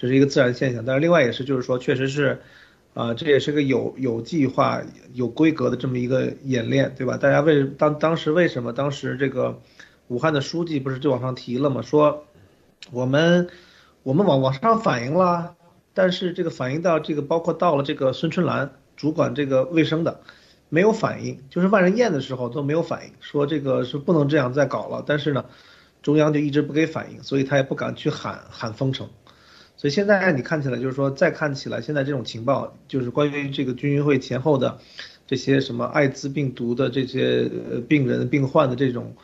[0.00, 2.40] 这是一个自然现象，但是另外也是，就是说，确实是，
[2.94, 4.80] 啊，这也是个有有计划、
[5.12, 7.16] 有规格的这么一个演练，对吧？
[7.16, 9.60] 大家为当当时为什么当时这个
[10.06, 11.82] 武汉的书记不是就往上提了吗？
[11.82, 12.24] 说
[12.92, 13.48] 我们
[14.04, 15.56] 我们往往上反映了，
[15.94, 20.20] 但是这个反映到这个包括到了这个孙春兰主管这个卫生的，
[20.68, 25.44] 没有反应，就是万人宴的时候都没有反应，说这个是不能这样再搞了，但是呢，
[26.02, 29.08] 中央就一直不给反应，所以他也不敢去喊喊封城。
[29.78, 34.80] 所以现在你看起来就是说，再看起来现在这种情报，就是关于这个军运会前后的
[35.24, 37.48] 这些什么艾滋病毒的这些
[37.86, 39.14] 病人病患的这种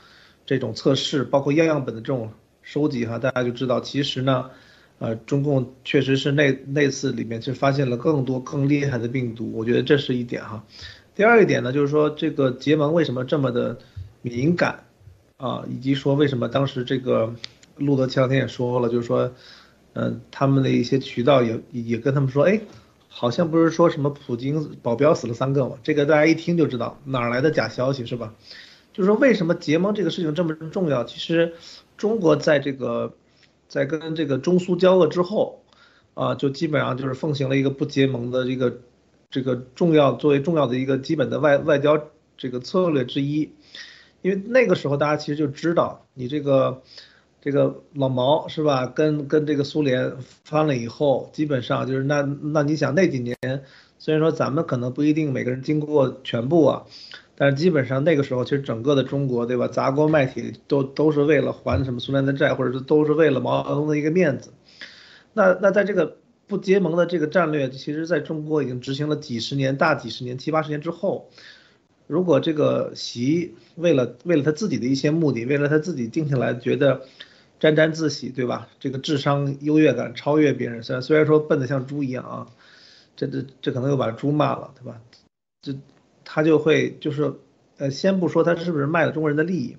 [0.47, 2.31] 这种测试，包括样样本的这种
[2.63, 4.49] 收集哈，大家就知道其实呢，
[5.01, 10.65] 呃，中共确实是那那次里面就发现了更多更厉害的病毒，我觉得这是一点哈。
[11.17, 13.79] 第二一点呢，就是说这个结盟为什么这么的
[14.23, 14.85] 敏感
[15.37, 17.35] 啊，以及说为什么当时这个
[17.77, 19.33] 路德前两天也说了，就是说。
[19.97, 22.61] 嗯，他们的一些渠道也也跟他们说，哎，
[23.09, 25.77] 好像不是说什么普京保镖死了三个吗？
[25.85, 28.35] 这个大家一听就知道哪来的假消息是吧？
[28.93, 31.05] 就是说为什么结盟这个事情这么重要？
[31.05, 31.55] 其实
[31.97, 33.15] 中国在这个
[33.69, 35.63] 在跟这个中苏交恶之后，
[36.15, 38.81] 啊，就基本上就是奉行了一个不结盟的这个
[39.31, 43.53] 这个重要作为重要的一个基本的外外交这个策略之一，
[44.23, 46.83] 因为那个时候大家其实就知道你这个。
[47.45, 48.87] 这个老毛是吧？
[48.87, 53.37] 跟跟这个苏联翻了以后，基本上就是那那你想那几年，
[53.99, 56.87] 虽然说咱们可能不一定每个人经过全部啊，
[57.37, 59.69] 但是基本上那个时候，其实整个的中国对吧？
[59.69, 64.55] 砸锅卖铁都都是为了还什么苏联的债，或者是都是为了毛泽东的一个面子。
[65.35, 66.17] 那那在这个
[66.47, 71.29] 不结盟的这个战略，其实在中国已经执行了几十年、大几十年、七八十年之后，
[72.07, 77.03] 如果这个习为了为了他自己的一些目的，为了他自己定下来觉得。
[77.65, 78.69] 沾沾自喜，对吧？
[78.79, 82.47] 这个智商优越感超越别人，虽然虽然说笨得像猪一样啊，
[83.17, 85.01] 这这这可能又把猪骂了，对吧？
[85.63, 85.75] 这
[86.27, 87.33] 他就会就是，
[87.79, 89.79] 呃，先不说他是不是卖了中国人的利益，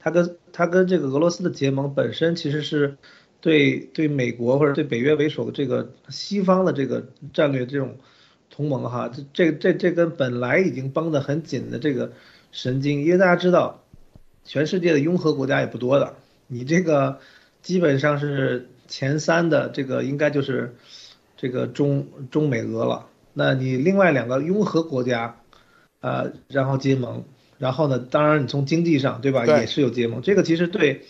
[0.00, 2.96] 他跟他跟这个俄罗斯的结盟本身其实是
[3.40, 7.96] 对对美国或者对北约为首的这个西方的这个战略这种
[8.50, 12.10] 同盟哈，这这这这跟本来已经绷得很紧的这个
[12.50, 13.84] 神经，因为大家知道，
[14.42, 16.16] 全世界的拥核国家也不多的。
[16.50, 17.20] 你这个
[17.62, 20.74] 基本上是前三的，这个应该就是
[21.36, 23.06] 这个中中美俄了。
[23.32, 25.36] 那你另外两个拥核国家，
[26.00, 27.22] 呃，然后结盟，
[27.58, 30.20] 然后呢，当然你从经济上，对吧，也是有结盟。
[30.20, 31.02] 这个其实对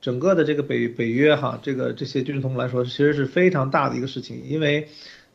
[0.00, 4.88] 整个的这个北北约哈，这个这些军事同盟来说，其实是非常大的一个事情，因为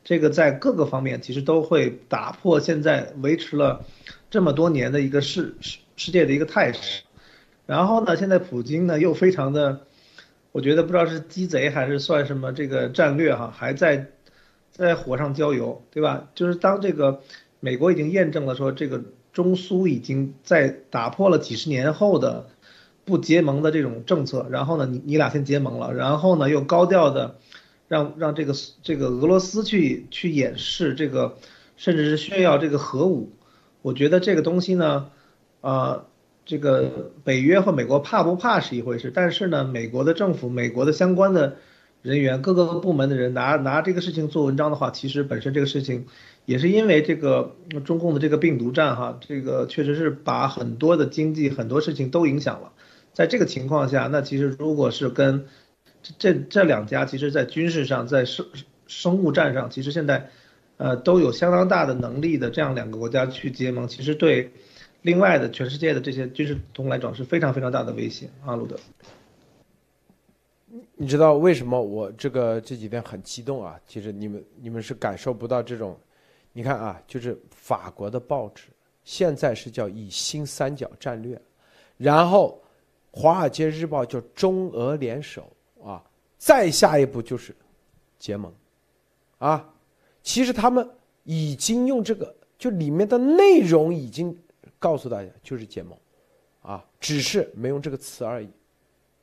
[0.03, 3.85] 这个在各个方面其实都会打破现在维持了
[4.31, 7.03] 这么多年的一个世世世界的一个态势。
[7.67, 9.81] 然后呢，现在普京呢又非常的，
[10.51, 14.07] 我觉得不知道是鸡贼还是算什么这个战略哈，还在
[14.71, 16.27] 在火上浇油，对吧？
[16.35, 17.21] 就是当这个
[17.61, 19.01] 美国已经验证了说这个
[19.31, 22.49] 中苏已经在打破了几十年后的
[23.05, 27.37] 不结盟的这种政策，然后呢，你你俩先结盟了，然后呢又高调的
[27.87, 31.37] 让让这个这个俄罗斯去去演示这个，
[31.77, 33.31] 甚至是炫耀这个核武，
[33.81, 35.09] 我觉得这个东西呢，
[35.61, 36.05] 啊。
[36.43, 41.57] 这个北约和美国怕不怕是一回事，但是呢，美国的政府、美国的相关的
[42.01, 46.07] 人员、各个部门的人拿拿这个事情做文章的话，其实本身这个事情
[46.45, 52.71] 也是因为这个中共的这个病毒战哈，这个确实是把很多的经济、很多事情都影响了。
[53.13, 55.45] 在这个情况下，那其实如果是跟
[56.17, 58.47] 这这两家，其实在军事上、在生
[58.87, 60.31] 生物战上，其实现在
[60.77, 64.51] 呃都有相当大的能力的这样两个国家去结盟，其实对。
[65.01, 68.75] 另外的，全世界的这些军事同来讲是非常非常大的威胁啊，路德。
[70.95, 73.79] 你知道为什么我这个这几天很激动啊？
[73.87, 75.97] 其实你们你们是感受不到这种，
[76.53, 78.65] 你看啊，就是法国的报纸
[79.03, 81.41] 现在是叫以新三角战略，
[81.97, 82.61] 然后
[83.19, 85.51] 《华尔街日报》叫中俄联手
[85.83, 86.03] 啊，
[86.37, 87.55] 再下一步就是
[88.19, 88.53] 结盟
[89.39, 89.67] 啊。
[90.21, 90.87] 其实他们
[91.23, 94.37] 已经用这个，就里面的内容已经。
[94.81, 95.95] 告诉大家就是结盟，
[96.63, 98.49] 啊，只是没用这个词而已，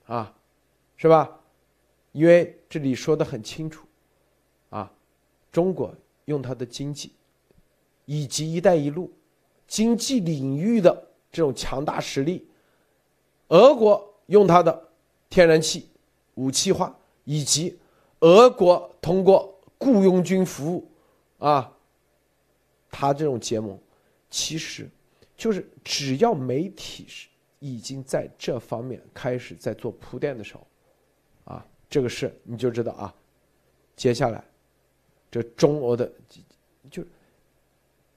[0.07, 0.33] 啊，
[0.97, 1.29] 是吧？
[2.13, 3.85] 因为这里说的很清楚，
[4.71, 4.89] 啊，
[5.51, 5.93] 中国
[6.27, 7.11] 用它的经济，
[8.05, 9.13] 以及“一带一路”
[9.67, 12.47] 经济领域的这种强大实力，
[13.49, 14.89] 俄国用它的
[15.29, 15.89] 天然气
[16.37, 17.77] 武器化，以及
[18.21, 20.89] 俄国通过雇佣军服务，
[21.39, 21.73] 啊，
[22.93, 23.77] 他这种结盟，
[24.31, 24.89] 其实。
[25.39, 27.29] 就是只要媒体是
[27.61, 30.67] 已经在这方面开始在做铺垫的时候，
[31.45, 33.15] 啊，这个事你就知道啊，
[33.95, 34.45] 接下来
[35.31, 36.13] 这中俄的
[36.91, 37.05] 就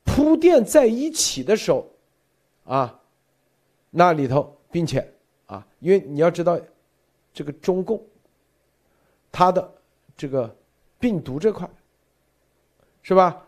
[0.04, 1.88] 铺垫在一起的时候，
[2.64, 3.00] 啊，
[3.92, 5.08] 那里头，并且
[5.46, 6.60] 啊，因为你要知道，
[7.32, 8.04] 这个中共
[9.32, 9.72] 它的
[10.18, 10.54] 这个
[11.00, 11.70] 病毒这块
[13.04, 13.46] 是吧？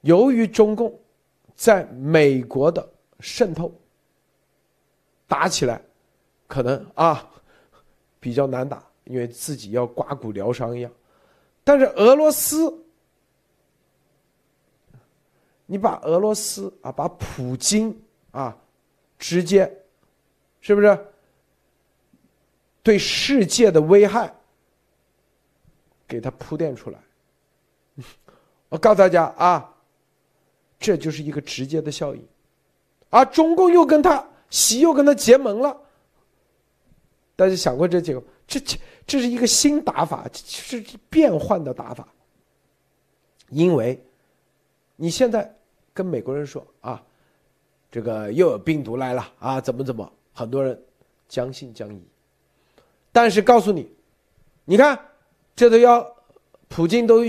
[0.00, 0.92] 由于中共。
[1.58, 2.88] 在美国的
[3.18, 3.74] 渗透
[5.26, 5.82] 打起来，
[6.46, 7.28] 可能啊
[8.20, 10.92] 比较难打，因为自己要刮骨疗伤一样。
[11.64, 12.72] 但是俄罗斯，
[15.66, 18.00] 你把俄罗斯啊，把普京
[18.30, 18.56] 啊，
[19.18, 19.84] 直接
[20.60, 21.06] 是不是
[22.84, 24.32] 对世界的危害
[26.06, 27.00] 给他铺垫出来？
[28.70, 29.74] 我告诉大家啊。
[30.88, 32.24] 这就是一个直接的效应，
[33.10, 35.78] 而中共又跟他习又跟他结盟了。
[37.36, 38.22] 大家想过这几个？
[38.46, 42.08] 这这这是一个新打法，是变换的打法。
[43.50, 44.02] 因为
[44.96, 45.54] 你现在
[45.92, 47.04] 跟美国人说啊，
[47.90, 50.82] 这个又有病毒来了啊，怎么怎么，很多人
[51.28, 52.02] 将信将疑。
[53.12, 53.86] 但是告诉你，
[54.64, 54.98] 你看
[55.54, 56.16] 这都要
[56.66, 57.22] 普京都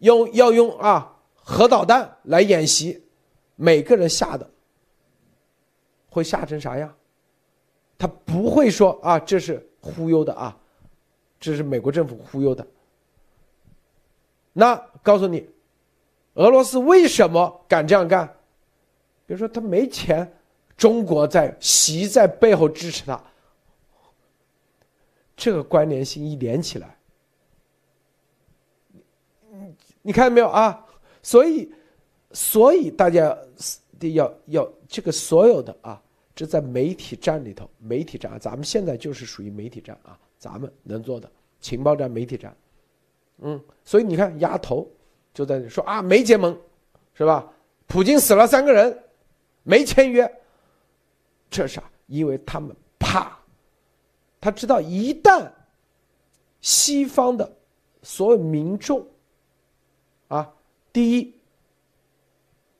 [0.00, 1.12] 用要用啊。
[1.48, 3.04] 核导弹来演习，
[3.54, 4.50] 每个人吓的
[6.10, 6.92] 会吓成啥样？
[7.96, 10.58] 他不会说啊，这是忽悠的啊，
[11.38, 12.66] 这是美国政府忽悠的。
[14.52, 14.74] 那
[15.04, 15.48] 告诉你，
[16.34, 18.26] 俄罗斯为什么敢这样干？
[19.24, 20.36] 比如说他没钱，
[20.76, 23.22] 中国在习在背后支持他，
[25.36, 26.98] 这个关联性一连起来，
[30.02, 30.82] 你看到没有啊？
[31.26, 31.68] 所以，
[32.30, 33.36] 所以大家
[33.98, 36.00] 得要要这个所有的啊，
[36.36, 41.28] 这在媒体战里头，媒体战，咱们现在就是属于媒体战啊，咱们能做的
[41.60, 42.56] 情报战、媒体战，
[43.38, 44.88] 嗯，所以你看，丫头
[45.34, 46.56] 就在那说啊，没结盟，
[47.12, 47.52] 是吧？
[47.88, 48.96] 普京死了三个人，
[49.64, 50.32] 没签约，
[51.50, 51.82] 这啥？
[52.06, 53.36] 因为他们怕，
[54.40, 55.50] 他知道一旦
[56.60, 57.52] 西方的
[58.04, 59.04] 所有民众
[60.28, 60.52] 啊。
[60.96, 61.34] 第一，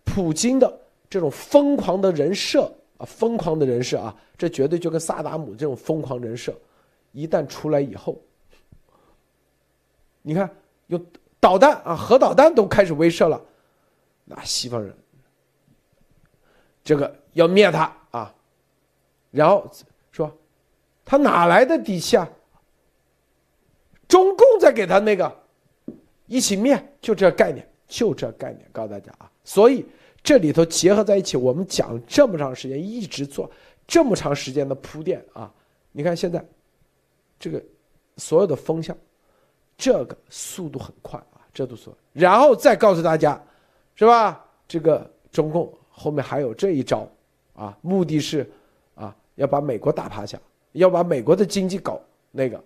[0.04, 2.62] 普京的这种疯狂的人设
[2.96, 6.58] 啊，疯狂的人设啊，这绝对就跟萨达姆这种疯狂人设，
[7.12, 8.18] 一旦出来以后，
[10.22, 10.50] 你看
[10.86, 11.06] 用
[11.38, 13.38] 导弹啊，核导弹都开始威慑了，
[14.24, 14.96] 那西方人
[16.82, 18.34] 这个要灭他啊，
[19.30, 19.70] 然后
[20.10, 20.34] 说
[21.04, 22.26] 他哪来的底气啊？
[24.08, 25.44] 中共在给他那个
[26.24, 27.70] 一起灭，就这概念。
[27.88, 29.86] 就这概念，告诉大家啊，所以
[30.22, 33.48] 这里头结合在一起，我们讲这么长时间，一直做
[33.86, 35.52] 这么长时间的铺垫啊。
[35.92, 36.44] 你看现在
[37.38, 37.62] 这个
[38.16, 38.96] 所有的风向，
[39.78, 43.40] 这个速度很快啊，这都说，然后再告诉大家，
[43.94, 44.44] 是吧？
[44.66, 47.08] 这个中共后面还有这一招
[47.54, 48.50] 啊，目的是
[48.96, 50.36] 啊要把美国打趴下，
[50.72, 52.00] 要把美国的经济搞
[52.32, 52.64] 那个。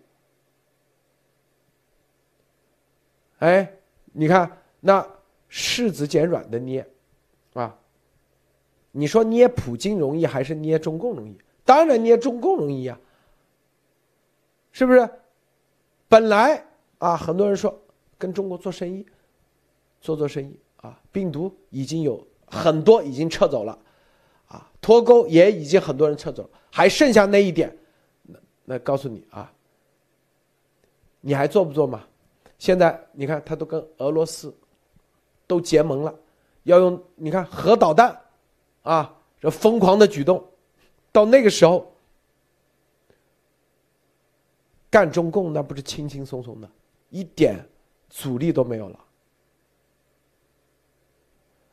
[3.41, 3.71] 哎，
[4.13, 4.51] 你看。
[4.81, 5.07] 那
[5.51, 6.89] 柿子捡软的捏，
[7.53, 7.79] 啊，
[8.93, 11.39] 你说捏普京容易还是捏中共容易？
[11.65, 12.99] 当然捏中共容易啊，
[14.73, 15.09] 是不是？
[16.09, 16.67] 本来
[16.99, 17.81] 啊，很多人说
[18.19, 19.07] 跟中国做生意，
[20.01, 23.79] 做做生意啊，病毒已经有很多已经撤走了，
[24.49, 27.77] 啊，脱钩也已经很多人撤走了，还剩下那一点，
[28.23, 29.53] 那那告诉你啊，
[31.21, 32.07] 你还做不做嘛？
[32.59, 34.53] 现在你看他都跟俄罗斯
[35.51, 36.15] 都结盟了，
[36.63, 38.17] 要用你看核导弹，
[38.85, 40.47] 啊，这疯狂的举动。
[41.11, 41.93] 到那个时候，
[44.89, 46.71] 干中共那不是轻轻松松的，
[47.09, 47.59] 一点
[48.09, 49.01] 阻力都没有了。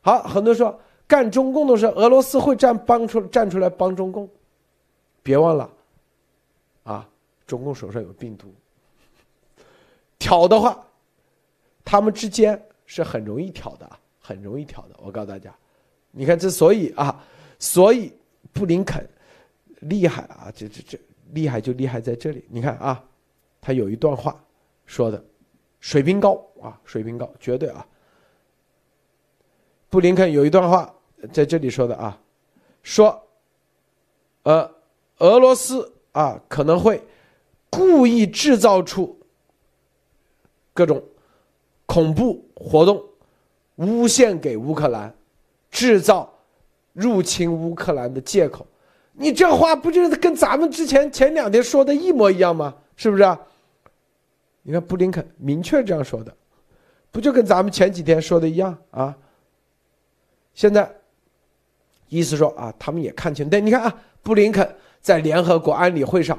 [0.00, 4.28] 好，很多人说干中共的时候，俄罗斯会站帮出站出来帮中共，
[5.22, 5.70] 别忘了，
[6.82, 7.08] 啊，
[7.46, 8.52] 中共手上有病毒，
[10.18, 10.84] 挑的话，
[11.84, 14.96] 他们之间是很容易挑的啊，很容易挑的。
[14.98, 15.54] 我告诉大家，
[16.10, 17.24] 你看，之所以啊，
[17.60, 18.12] 所以
[18.52, 19.08] 布林肯。
[19.82, 20.52] 厉害啊！
[20.56, 20.98] 这这这
[21.30, 22.44] 厉害就厉害在这里。
[22.48, 23.00] 你看啊，
[23.60, 24.44] 他有一段话
[24.86, 25.24] 说的，
[25.78, 27.86] 水平高啊，水平高，绝对啊。
[29.88, 30.92] 布林肯有一段话
[31.32, 32.20] 在这里说的啊，
[32.82, 33.24] 说，
[34.42, 34.68] 呃，
[35.18, 37.00] 俄罗斯啊可能会
[37.70, 39.16] 故意制造出
[40.74, 41.00] 各种
[41.88, 43.02] 恐怖活动，
[43.76, 45.12] 诬陷给乌克兰，
[45.70, 46.30] 制造
[46.92, 48.64] 入侵乌克兰的借口。
[49.14, 52.76] 你这话不就是跟咱们之前前两天说的一模一样吗？
[52.94, 53.38] 是不是？
[54.62, 56.32] 你看布林肯明确这样说的，
[57.10, 59.16] 不就跟咱们前几天说的一样啊？
[60.52, 60.94] 现在
[62.08, 63.48] 意思说啊，他们也看清。
[63.48, 66.38] 对，你看啊，布林肯在联合国安理会上。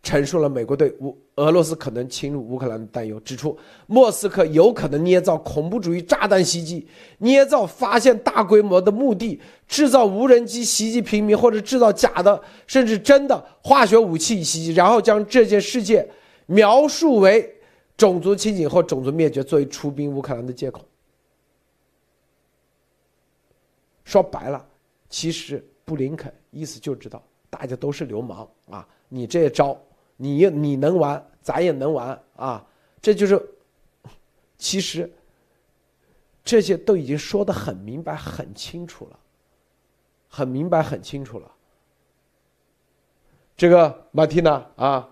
[0.00, 6.86] 陈述了美国对乌俄罗斯可能侵入乌克兰的担忧，指出莫斯科有可能捏造恐怖主义炸弹袭击，
[7.18, 16.08] 捏造发现大规模的目的，制造无人机袭击平民，或者制造假的甚至真的化学武器袭击，然后将这件事件
[16.46, 17.52] 描述为
[17.96, 20.82] 种族清醒或种族灭绝，作为出兵乌克兰的借口。
[24.04, 24.64] 说白了，
[25.10, 29.78] 其实布林肯意思就知道大家都是流氓啊，你这一招。
[30.20, 32.66] 你你能玩，咱也能玩啊！
[33.00, 33.50] 这就是，
[34.58, 35.10] 其实
[36.42, 39.18] 这些都已经说的很明白、很清楚了，
[40.28, 41.52] 很明白、很清楚了。
[43.56, 45.08] 这个马蒂娜啊，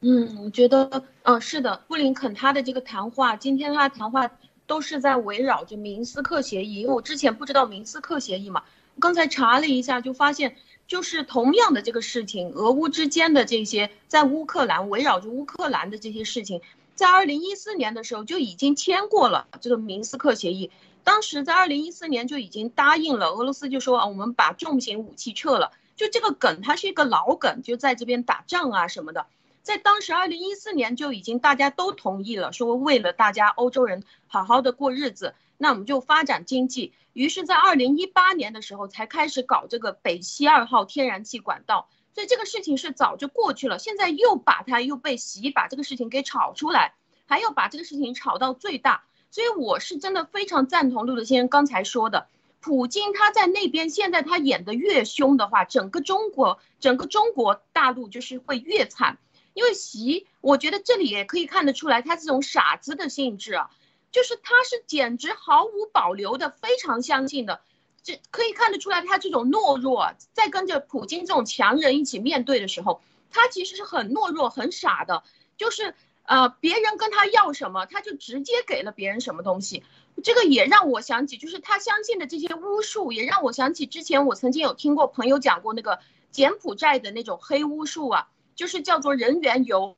[0.00, 4.30] 嗯，我觉得，嗯，是的，布林肯他的这个谈话，今天他的谈话
[4.66, 8.62] 都是在围绕着明斯克协议，因为我之前不知道明斯克协议嘛，
[9.00, 10.54] 刚才查了一下，就发现。
[10.86, 16.60] 就是同样的这个事情，俄乌之间的这些，在乌克兰围绕着乌克兰的这些事情，
[16.94, 20.70] 在二零一四年的时候就已经签过了这个明斯克协议。
[21.02, 25.72] 当时在二零一四年就已经答应了俄罗斯，就说啊，我们把重型武器撤了。
[25.96, 29.26] 就这个梗，它是一个老梗，就在这边打仗啊什么的。
[29.64, 36.92] 在当时二零一四年就已经大家都同意了，说为了大家欧洲人好好的过日子，那我们就发展经济。
[37.14, 43.78] 于是，在二零一八年的时候才开始搞这个北溪二号天然气管道，所以这个事情是早就过去了。
[43.78, 46.92] 现在又把它又被洗把这个事情给炒出来，
[47.24, 49.04] 还要把这个事情炒到最大。
[49.30, 52.28] 所以我是真的非常赞同陆德先生刚才说的，
[52.60, 59.16] 普京他在那边现在他演的越凶的话，整个中国整个中国大陆就是会越惨。
[59.54, 63.70] 因为习，我觉得这里也可以看得出来他这种傻子的性质啊。
[64.12, 67.62] 就是他是简直毫无保留的，非常相信的，
[68.04, 75.24] 这可以看得出来，他这种懦弱，在跟着普京这种强人一起面对的时候，他其实是很懦弱、很傻的。
[75.56, 79.82] 就是呃，别人跟他要什么，他就直接给了别人什么东西。
[80.22, 85.98] 这个也让我想起，就是他相信的这些巫术，也让我想起之前我曾经有听过朋友讲过那个
[86.30, 89.96] 柬埔寨的那种黑巫术啊，就是叫做人缘油。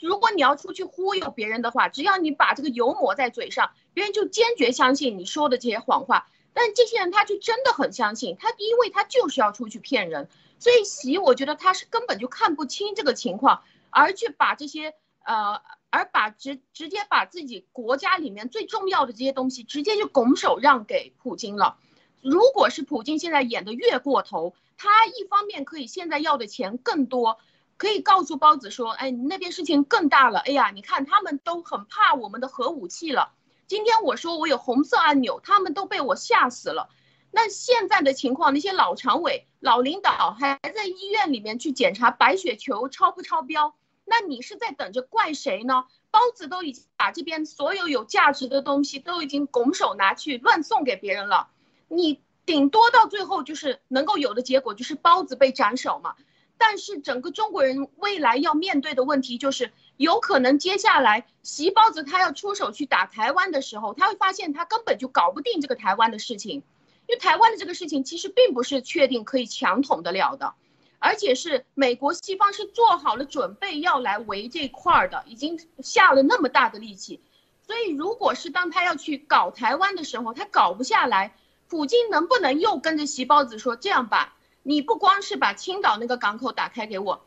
[0.00, 6.28] 如果你要出去忽悠别人的话，只要你把这个油抹在嘴上，别人就坚决相信你说的这些谎话。
[6.52, 10.28] 但这些人他就真的很相信他，因为他就是要出去骗人。
[10.60, 21.78] 所以习，我觉得他是根本就看不清这个情况，而去把这些呃，而把直直接把自己国家里面最重要的这些东西直接就拱手让给普京了。
[22.22, 27.38] 如果是普京现在演的越过头，他一方面可以现在要的钱更多。
[27.76, 30.40] 可以告诉包子说，哎，你那边事情更大了。
[30.40, 33.32] 哎呀，你看他们都很怕我们的核武器了。
[33.66, 36.88] 今天我说我有红色按钮，他们都被我吓死了。
[37.30, 45.84] 那现在的情况，那些老常委、老领导还在医院里面去检查白血球超不超标，那你是在等着怪谁呢？
[46.12, 51.48] 包子都已经把这边所有有价值的东西都已经拱手拿去乱送给别人了。
[51.88, 56.14] 你顶多到最后就是能够有的结果就是包子被斩首嘛。
[56.58, 66.62] 但是整个中国人未来要面对的问题就是，有可能接下来习包子他要出手去打台湾的时候，他会发现他根本就搞不定这个台湾的事情，
[67.06, 70.54] 因为台湾的这个事情其实并不是确定可以强统得了的，
[70.98, 77.20] 而且是美国西方是做好了准备要来围这块儿的，已经下了那么大的力气，
[77.66, 81.36] 所以如果是当他要去搞台湾的时候，他搞不下来，
[81.68, 84.36] 普京能不能又跟着习包子说这样吧？
[84.66, 87.22] 你不光是把青岛那个港口打开给我，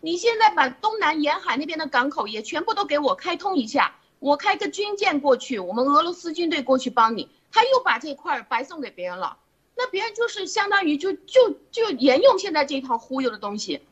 [0.00, 9.36] 你现在把东南沿海那边的港口也全部都给我开通一下，我开个军舰过去，我们俄罗斯军队过去帮你，他又把这块白送给别人了，
[9.76, 13.82] 那别人就是相当于就就就沿用现在这套忽悠的东西，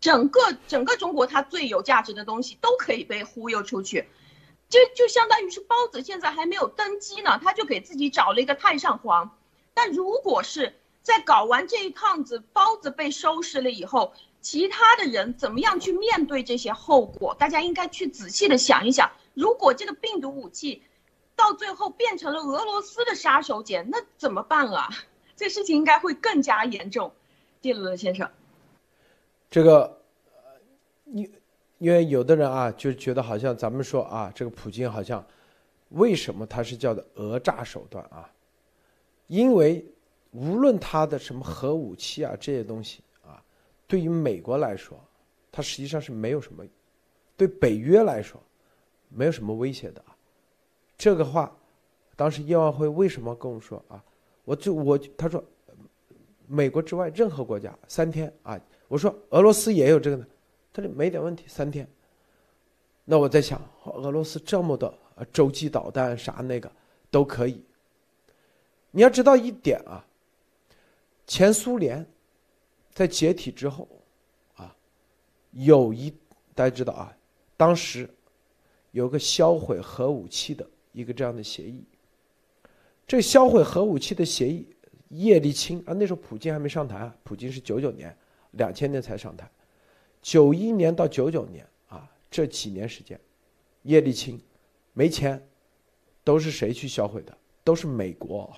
[0.00, 4.08] 整个整个中国它最有价值的东西都可以被忽悠出去，
[4.70, 9.36] 就就相当于是包子现在还没有登基呢，他就给自己找了一个太上皇，
[9.74, 10.74] 但如果是。
[11.02, 17.34] 在搞完这一趟子包子被收拾了以后，其他的人怎么样去面对这些后果？
[17.38, 19.10] 大家应该去仔细的想一想。
[19.34, 20.82] 如果这个病毒武器
[21.34, 24.88] 到最后变成了俄罗斯的杀手锏，那怎么办啊？
[25.36, 27.12] 这事情应该会更加严重。
[27.62, 28.30] 蒂鲁先生，
[29.50, 30.02] 这个，
[31.06, 31.32] 因
[31.78, 35.26] 因为有的人啊，就觉得好像咱们说啊，这个普京好像
[35.88, 38.30] 为什么他是叫的讹诈手段啊？
[39.26, 39.82] 因为。
[40.32, 43.42] 无论他的什么核武器啊这些东西啊，
[43.88, 44.96] 对于美国来说，
[45.50, 46.64] 它实际上是没有什么；
[47.36, 48.40] 对北约来说，
[49.08, 50.16] 没有什么威胁的啊。
[50.96, 51.52] 这个话，
[52.14, 54.00] 当时叶万辉为什么跟我说啊？
[54.44, 55.42] 我就我他说，
[56.46, 58.60] 美国之外任何国家三天啊。
[58.86, 60.26] 我说俄罗斯也有这个呢，
[60.72, 61.88] 他说没点问题，三天。
[63.04, 64.94] 那我在想，俄罗斯这么多
[65.32, 66.70] 洲际导弹啥那个
[67.10, 67.64] 都可以。
[68.92, 70.06] 你要知道一点啊。
[71.30, 72.04] 前苏联
[72.92, 73.86] 在解体之后，
[74.56, 74.74] 啊，
[75.52, 76.12] 有一
[76.56, 77.16] 大家知道啊，
[77.56, 78.10] 当时
[78.90, 81.84] 有个销毁核武器的一个这样的协议。
[83.06, 84.74] 这销毁核武器的协议，
[85.10, 88.14] 叶利钦啊，那时候普京还没上台，普京是九九年、
[88.50, 89.48] 两千年才上台，
[90.20, 93.18] 九一年到九九年啊，这几年时间，
[93.82, 94.36] 叶利钦
[94.94, 95.40] 没钱，
[96.24, 97.38] 都是谁去销毁的？
[97.62, 98.52] 都是美国，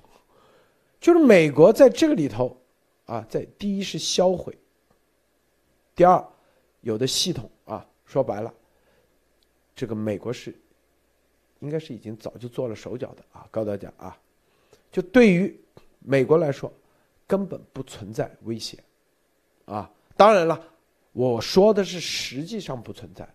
[0.99, 2.57] 就是美国在这个里头。
[3.05, 4.57] 啊，在第一是销毁，
[5.95, 6.25] 第二，
[6.81, 8.53] 有的系统啊，说白了，
[9.75, 10.55] 这个美国是，
[11.59, 14.17] 应该是已经早就做了手脚的啊，告诉大家啊，
[14.91, 15.53] 就对于
[15.99, 16.71] 美国来说，
[17.27, 18.77] 根本不存在威胁，
[19.65, 20.65] 啊，当然了，
[21.11, 23.27] 我说的是实际上不存在，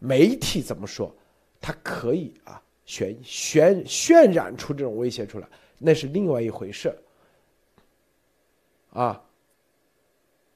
[0.00, 1.14] 媒体怎么说，
[1.60, 5.48] 它可以啊，渲渲渲染出这种威胁出来，
[5.78, 6.92] 那是另外一回事。
[8.92, 9.22] 啊，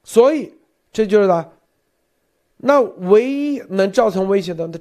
[0.05, 0.53] 所以
[0.93, 1.53] 这就是呢，
[2.59, 4.79] 那唯一能造成威胁的，那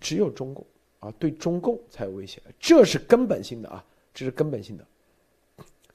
[0.00, 0.64] 只有中共
[1.00, 3.84] 啊，对中共才有威胁，这是根本性的啊，
[4.14, 4.86] 这是根本性的。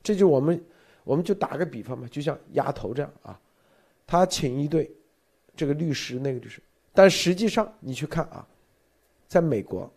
[0.03, 0.61] 这就我们，
[1.03, 3.39] 我们就打个比方嘛，就像丫头这样啊，
[4.05, 4.91] 他请一对
[5.55, 6.61] 这个律师，那个律师，
[6.93, 8.45] 但实际上你去看啊，
[9.27, 9.89] 在美国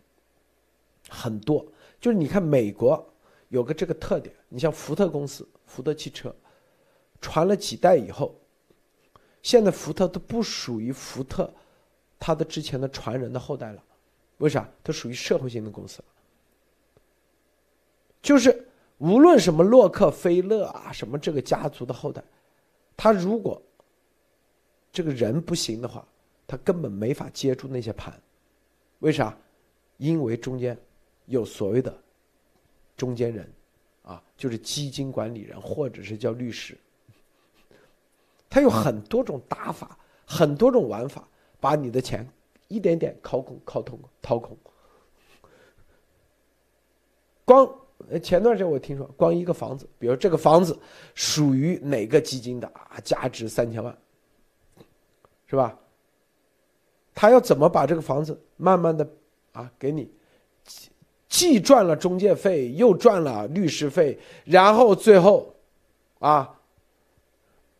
[1.08, 1.66] 很多，
[2.00, 3.04] 就是你看美国
[3.48, 6.34] 有个这个特点，你像福特公司，福特汽车。
[7.20, 8.34] 传了几代以后，
[9.42, 11.52] 现在福特都不属于福特，
[12.18, 13.82] 他的之前的传人的后代了，
[14.38, 14.68] 为啥？
[14.82, 16.04] 它属于社会性的公司了。
[18.22, 18.66] 就是
[18.98, 22.22] 无论什么洛克菲勒啊，什么这个家族的后代，
[22.96, 23.60] 他如果
[24.92, 26.06] 这个人不行的话，
[26.46, 28.18] 他根本没法接住那些盘，
[28.98, 29.36] 为啥？
[29.96, 30.76] 因为中间
[31.26, 31.96] 有所谓的
[32.96, 33.52] 中间人，
[34.02, 36.76] 啊，就是基金管理人或者是叫律师。
[38.50, 39.96] 他有很多种打法，
[40.26, 41.26] 很多种玩法，
[41.60, 42.28] 把你的钱
[42.66, 44.58] 一点点掏空、掏空、掏空。
[47.44, 47.72] 光
[48.20, 50.76] 前段时间我听说，光一个房子，比如这个房子
[51.14, 53.96] 属于哪个基金的啊，价值三千万，
[55.46, 55.78] 是吧？
[57.14, 59.08] 他要怎么把这个房子慢慢的
[59.52, 60.12] 啊给你，
[61.28, 65.54] 既赚了中介费，又赚了律师费，然后最后
[66.18, 66.56] 啊。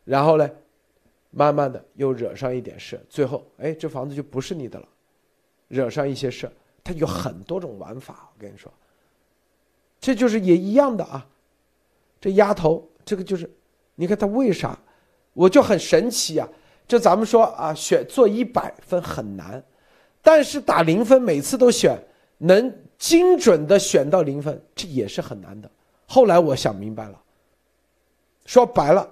[0.04, 0.50] 然后呢，
[1.30, 4.88] 慢慢的又惹上一点事，最后哎，这房子就不是你的了，
[5.68, 6.50] 惹上一些事，
[6.82, 8.30] 他有很多种玩法。
[8.34, 8.72] 我跟你说，
[10.00, 11.26] 这就是也一样的啊。
[12.20, 13.48] 这丫头，这个就是，
[13.94, 14.78] 你看他为啥，
[15.32, 16.48] 我就很神奇啊。
[16.86, 19.62] 这咱们说啊，选做一百分很难，
[20.20, 21.96] 但是打零分每次都选，
[22.38, 25.70] 能精准的选到零分，这也是很难的。
[26.06, 27.22] 后来我想明白了，
[28.44, 29.08] 说白了，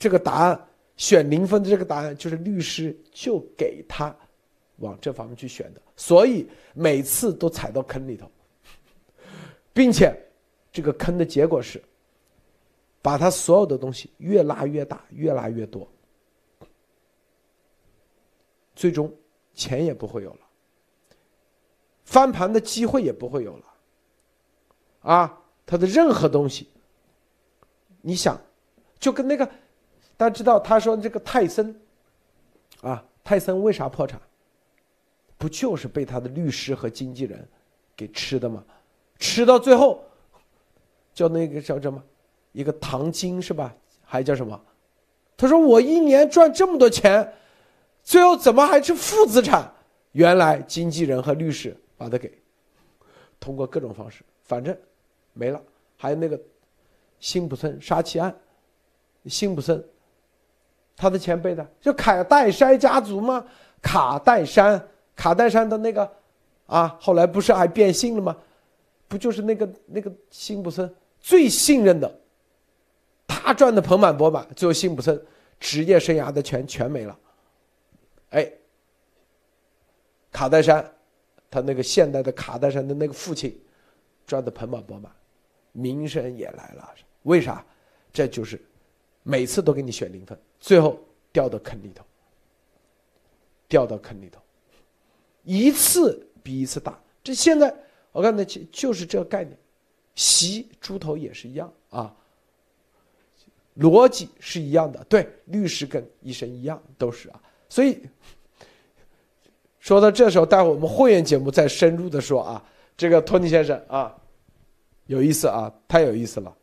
[0.00, 4.16] 这个答案选零分的这个答案就是律师就给他
[4.78, 8.26] 往这方面去选的，所以每次都踩到坑里头，
[9.74, 10.18] 并且
[10.72, 11.82] 这个坑的结果是，
[13.02, 15.86] 把他所有的东西越拉越大，越拉越多，
[18.74, 19.14] 最终
[19.52, 20.40] 钱也不会有了，
[22.04, 23.64] 翻盘的机会也不会有了，
[25.00, 26.70] 啊，他的任何东西，
[28.00, 28.40] 你想。
[28.98, 29.50] 就跟那个，
[30.20, 31.74] 大家知道，他说这个泰森，
[32.82, 34.20] 啊，泰森为啥破产？
[35.38, 37.48] 不就是被他的律师和经纪人
[37.96, 38.62] 给吃的吗？
[39.18, 40.04] 吃到最后，
[41.14, 42.04] 叫那个叫什么，
[42.52, 43.74] 一个唐晶是吧？
[44.04, 44.60] 还叫什么？
[45.38, 47.32] 他说我一年赚这么多钱，
[48.02, 49.72] 最后怎么还是负资产？
[50.12, 52.30] 原来经纪人和律师把他给
[53.40, 54.76] 通过各种方式，反正
[55.32, 55.58] 没了。
[55.96, 56.38] 还有那个
[57.20, 58.38] 辛普森杀妻案。
[59.24, 59.82] 辛普森，
[61.00, 63.42] 他的前辈的就卡戴珊家族吗？
[63.80, 64.86] 卡戴珊，
[65.16, 66.12] 卡戴珊的那个，
[66.66, 68.36] 啊，后来不是还变性了吗？
[69.08, 72.20] 不就是那个那个辛普森最信任的，
[73.26, 75.18] 他赚的盆满钵满，最后辛普森
[75.58, 77.18] 职业生涯的钱全没了。
[78.28, 78.52] 哎，
[80.30, 80.84] 卡戴珊，
[81.50, 83.58] 他那个现代的卡戴珊的那个父亲，
[84.26, 85.10] 赚的盆满钵满，
[85.72, 86.90] 名声也来了。
[87.22, 87.64] 为啥？
[88.12, 88.60] 这就是。
[89.22, 90.98] 每次都给你选零分，最后
[91.32, 92.04] 掉到坑里头，
[93.66, 94.40] 掉到坑里头，
[95.42, 96.98] 一次比一次大。
[97.24, 97.74] 这现在
[98.12, 99.56] 我刚才就就是这个概念，
[100.14, 102.14] 习猪头也是一样啊，
[103.78, 105.02] 逻辑是一样的。
[105.04, 107.42] 对，律师跟医生一样都是啊。
[107.68, 108.00] 所以
[109.78, 112.64] 说到这时候，待会我们会员节目再深入的说啊，
[112.96, 114.14] 这个托尼先生啊，
[115.06, 116.54] 有意思啊，太有意思了。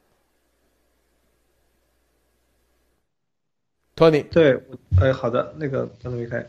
[3.98, 4.62] 托尼，对，
[5.02, 6.46] 哎，好的，那个刚才没开，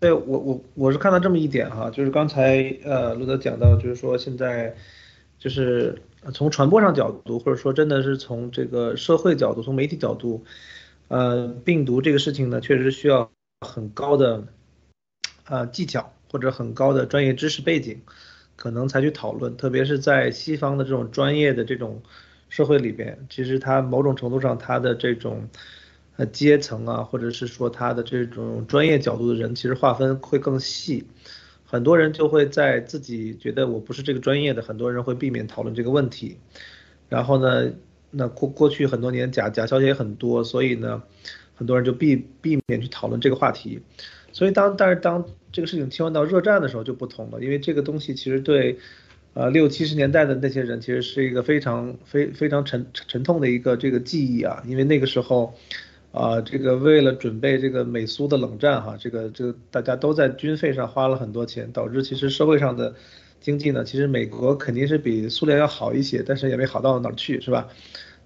[0.00, 4.74] 对我我我是看到这么一点哈，就是刚才呃路德讲到，就是说现在
[5.38, 6.00] 就是
[6.32, 10.42] 从传播上角度，或者说真的是从这个社会角度，从媒体角度，
[11.08, 14.44] 呃，病毒这个事情呢，确实需要很高的
[15.50, 18.00] 呃技巧或者很高的专业知识背景，
[18.56, 22.00] 可能才去讨论，特别是在西方的这种专业的这种
[22.48, 25.46] 社会里边，其实它某种程度上它的这种。
[26.16, 31.04] 呃，阶层啊，或者是说他的这种专业角度的人，其实划分会更细。
[31.66, 36.38] 很多人就会在自己觉得我不是这个专业的，很多人会避免讨论这个问题。
[37.10, 37.70] 然后呢，
[38.10, 41.02] 那过过去很多年假假消息也很多，所以呢，
[41.54, 43.82] 很多人就避避免去讨论这个话题。
[44.32, 45.22] 所以当但是当
[45.52, 48.78] 这个事情切换到热战的时候就不同了，因为这个东西其实对，
[49.34, 55.52] 呃六七十年代的那些人其实是一个非常非非常沉沉痛的一个这个记忆啊，因为那个时候。
[56.16, 62.94] 啊，这个为了准备这个美苏的冷战，哈，这个这个大家都在军费上花了很多钱，导致其实社会上的
[63.38, 67.68] 经济呢，其实美国肯定是比苏联要好一些，但是也没好到哪儿去，是吧？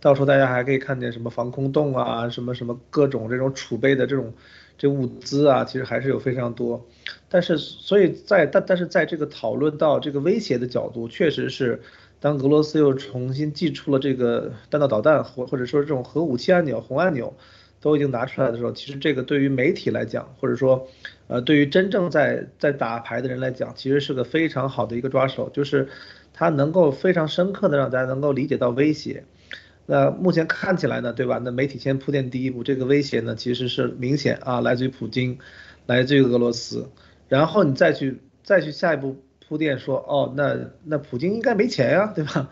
[0.00, 4.32] 到时候大家还可以看见什么防空洞啊，什么什么各种这种储备的这种
[4.78, 6.86] 这物资啊，其实还是有非常多。
[7.28, 11.82] 但是所以在但但是在这个讨论到这个威胁的角度，确实是
[12.20, 17.34] 当俄罗斯又重新寄出了这个弹道导弹或或者说这种核武器按钮红按钮。
[17.80, 20.86] 都已经拿出来的时候，其实这个对于媒体来讲，或者说，
[21.28, 25.88] 呃，对于真正在在打牌的人来讲，其实是个非常好的一个抓手，就是
[26.34, 29.24] 它能够非常深刻的让大家能够理解到威胁。
[29.86, 31.40] 那目前看起来呢，对吧？
[31.42, 35.38] 那媒体先铺垫第一步，这个威胁呢其实是明显啊，来自于普京，
[35.86, 36.88] 来自于俄罗斯。
[37.28, 39.16] 然后你再去再去下一步
[39.48, 42.50] 铺垫说，哦，那那普京应该没钱呀，对吧？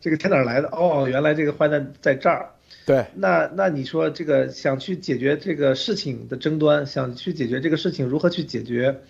[0.00, 0.68] 这个钱哪来的？
[0.68, 2.53] 哦，原来这个坏蛋在这儿。
[2.86, 9.00] 对，那那你说这个想去解决这个事情的争端，想去解决这个事情如何去解决？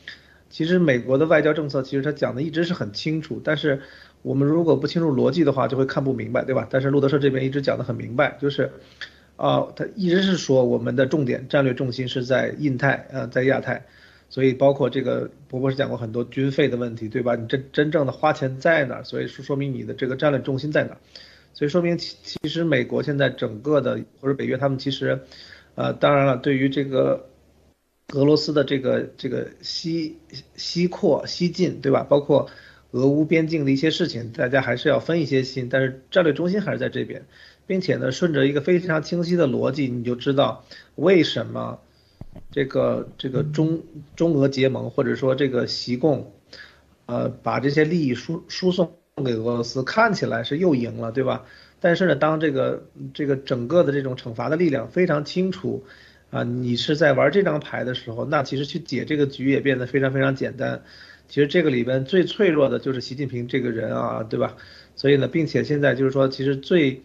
[0.48, 3.80] 其实美国的外交政策其实他讲的一直是很清楚，但是
[4.22, 6.68] 我们如果不清楚逻辑的话，就会看不明白，对吧？
[6.70, 8.70] 但是路德社这边一直讲的很明白，就是，
[9.34, 13.84] 啊，他一直是说我们的重点战略重心是在印太，呃，在亚太，
[14.28, 17.34] 所以包括这个伯伯是讲过很多军费的问题，对吧？
[17.34, 19.02] 你真真正的花钱在哪儿？
[19.02, 20.98] 所以说说明你的这个战略重心在哪儿？
[21.54, 25.20] 所以说明其其实美国现在整个的或者北约他们其实，
[25.76, 27.30] 呃，当然了，对于这个
[28.12, 30.18] 俄罗斯的这个这个西
[30.56, 32.02] 西扩西进，对吧？
[32.02, 32.50] 包括
[32.90, 35.68] 俄乌边境的一些事情，大家还是要分一些心。
[35.70, 37.24] 但是战略中心还是在这边，
[37.68, 40.64] 并且呢，顺着一个非常清晰的逻辑，你就知道
[40.96, 41.78] 为什么
[42.50, 43.84] 这个这个中
[44.16, 46.32] 中俄结盟，或者说这个习共，
[47.06, 48.96] 呃，把这些利益输输送。
[49.22, 51.44] 给俄罗斯看起来是又赢了，对吧？
[51.78, 55.84] 但是呢，当这个这个整个的这种惩罚的力量非常清楚，
[56.30, 60.82] 啊，你是在玩这张牌的时候，那其实去解这个局也变得非常非常简单。
[61.28, 64.56] 其实这个里边最脆弱的就是习近平这个人啊，对吧？
[64.96, 67.02] 所以呢，并且现在就是说，其实最，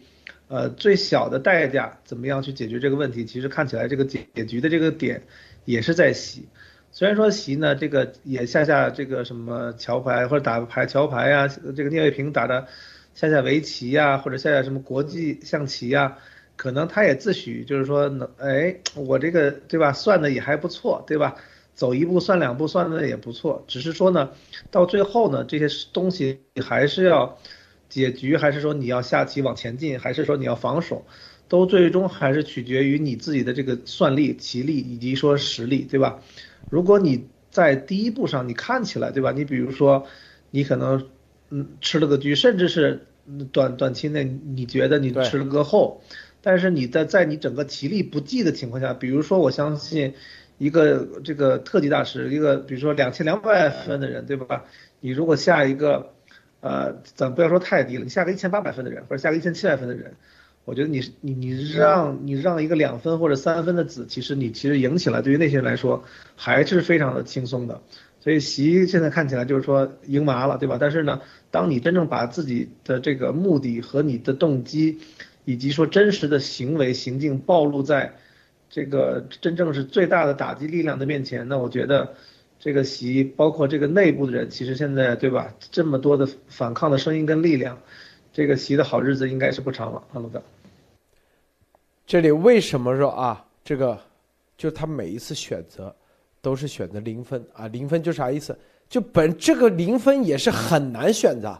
[0.48, 3.24] 呃，最小的代价怎么样去解决这个问题？
[3.24, 5.22] 其实看起来这个解解局的这个点
[5.64, 6.48] 也是在习。
[6.92, 12.66] 虽然说棋呢，这个也下下这个什么桥牌或者打牌桥牌呀，这个聂卫平打的
[13.14, 16.18] 下下围棋呀，或者下下什么国际象棋呀，
[16.56, 21.36] 可能他也自诩就是说能，哎，我这个对吧，算的也还不错，对吧？
[21.72, 23.64] 走一步算两步，算的也不错。
[23.66, 24.30] 只是说呢，
[24.70, 27.38] 到最后呢，这些东西还是要
[27.88, 31.06] 解局，还是说你要下棋往前进，还是说你要防守，
[31.48, 36.20] 都最终还是取决于你自己的这个算力、棋力以及说实力，对吧？
[36.70, 39.32] 如果你在第一步上，你看起来对吧？
[39.32, 40.06] 你比如说，
[40.50, 41.08] 你可能
[41.50, 43.06] 嗯吃了个车，甚至是
[43.52, 46.00] 短短期内你觉得你吃了个后，
[46.42, 50.14] 但是你在在你整个体力不济的情况下，比如说我相信
[50.58, 54.64] 一个这个特级大师，一个比如说两千两百分的人对吧？
[55.00, 56.12] 你如果下一个
[56.60, 60.14] 呃咱不要说太低了，你下个一千八百分的人或者下个一千七百分的人。
[60.70, 66.04] 我觉得你你你让你让一个两分或者三分的子，其实你其实赢起来，对于那些人来说
[66.36, 67.82] 还是非常的轻松的。
[68.20, 70.78] 所以习现在看起来就是说赢麻了，对吧？
[70.80, 75.00] 但是呢，当你真正把自己的这个目的和你的动机，
[75.44, 78.14] 以及说真实的行为行径暴露在
[78.68, 82.14] 这个真正是最大的打击力量的面前，那我觉得
[82.60, 85.52] 这个习包括这个内部的人，其实现在对吧？
[85.72, 87.78] 这么多的反抗的声音跟力量。
[88.32, 90.40] 这个习的好日子应该是不长了，阿鲁哥。
[92.10, 93.46] 这里为什么说啊？
[93.62, 93.96] 这个
[94.56, 95.94] 就他每一次选择
[96.42, 98.58] 都是选择零分啊，零分就啥意思？
[98.88, 101.56] 就本这个零分也是很难选择，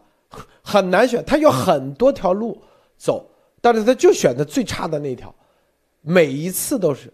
[0.61, 2.61] 很难选，他有很多条路
[2.97, 3.25] 走，
[3.61, 5.33] 但是他就选择最差的那条，
[6.01, 7.09] 每一次都是。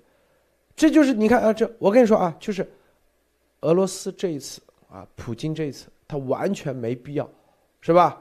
[0.75, 2.67] 这就是你看啊，这我跟你说啊，就是
[3.59, 4.59] 俄罗斯这一次
[4.89, 7.29] 啊，普京这一次，他完全没必要，
[7.81, 8.19] 是吧？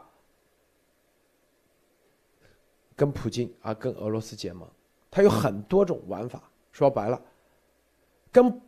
[2.94, 4.68] 跟普京啊，跟俄罗斯结盟，
[5.16, 6.42] 它有很多种玩法。
[6.72, 7.18] 说白了，
[8.30, 8.60] 跟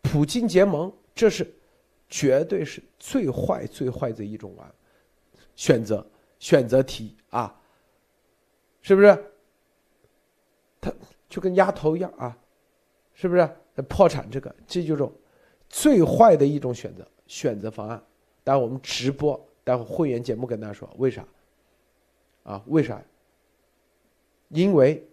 [0.00, 1.54] 普京结盟，这是
[2.08, 4.74] 绝对是最坏、最坏的一种玩
[5.54, 6.06] 选择
[6.38, 7.54] 选择题啊，
[8.80, 9.24] 是不是？
[10.80, 10.90] 他
[11.28, 12.34] 就跟丫头一样啊，
[13.12, 13.46] 是不是？
[13.86, 15.06] 破产这个，这就是
[15.68, 18.02] 最坏的一种选择选择方案。
[18.42, 21.22] 待会我们直播，待会会员节目跟大家说为啥？
[22.44, 22.98] 啊，为啥？
[24.48, 25.06] 因为，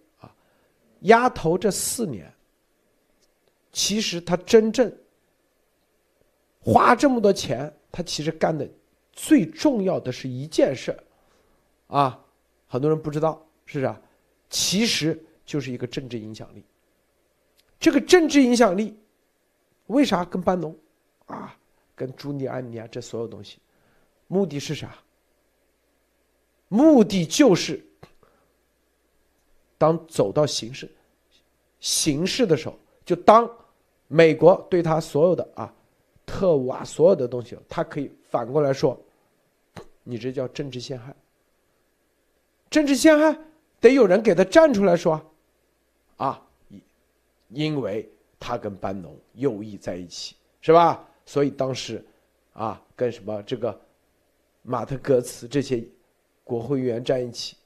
[1.00, 2.32] 丫头这四年，
[3.72, 4.92] 其实他真正
[6.60, 8.68] 花这么多钱，他其实干的
[9.12, 10.94] 最重要的是一件事
[11.86, 12.22] 啊，
[12.66, 13.94] 很多人不知道，是不是？
[14.50, 16.64] 其实就是一个政治影响力。
[17.78, 18.98] 这个政治影响力，
[19.86, 20.76] 为啥跟班农
[21.26, 21.56] 啊，
[21.94, 23.58] 跟朱利安尼啊这所有东西，
[24.26, 24.98] 目的是啥？
[26.68, 27.86] 目的就是。
[29.80, 30.86] 当走到形式，
[31.80, 33.50] 形式的时候，就当
[34.08, 35.72] 美国对他所有的啊，
[36.26, 39.00] 特务啊，所有的东西，他可以反过来说，
[40.02, 41.16] 你这叫政治陷害。
[42.68, 43.34] 政治陷害
[43.80, 45.18] 得有人给他站出来说，
[46.18, 46.46] 啊，
[47.48, 48.06] 因为
[48.38, 51.08] 他跟班农右翼在一起，是吧？
[51.24, 52.04] 所以当时
[52.52, 53.80] 啊，跟什么这个
[54.60, 55.82] 马特戈茨这些
[56.44, 57.56] 国会议员站一起。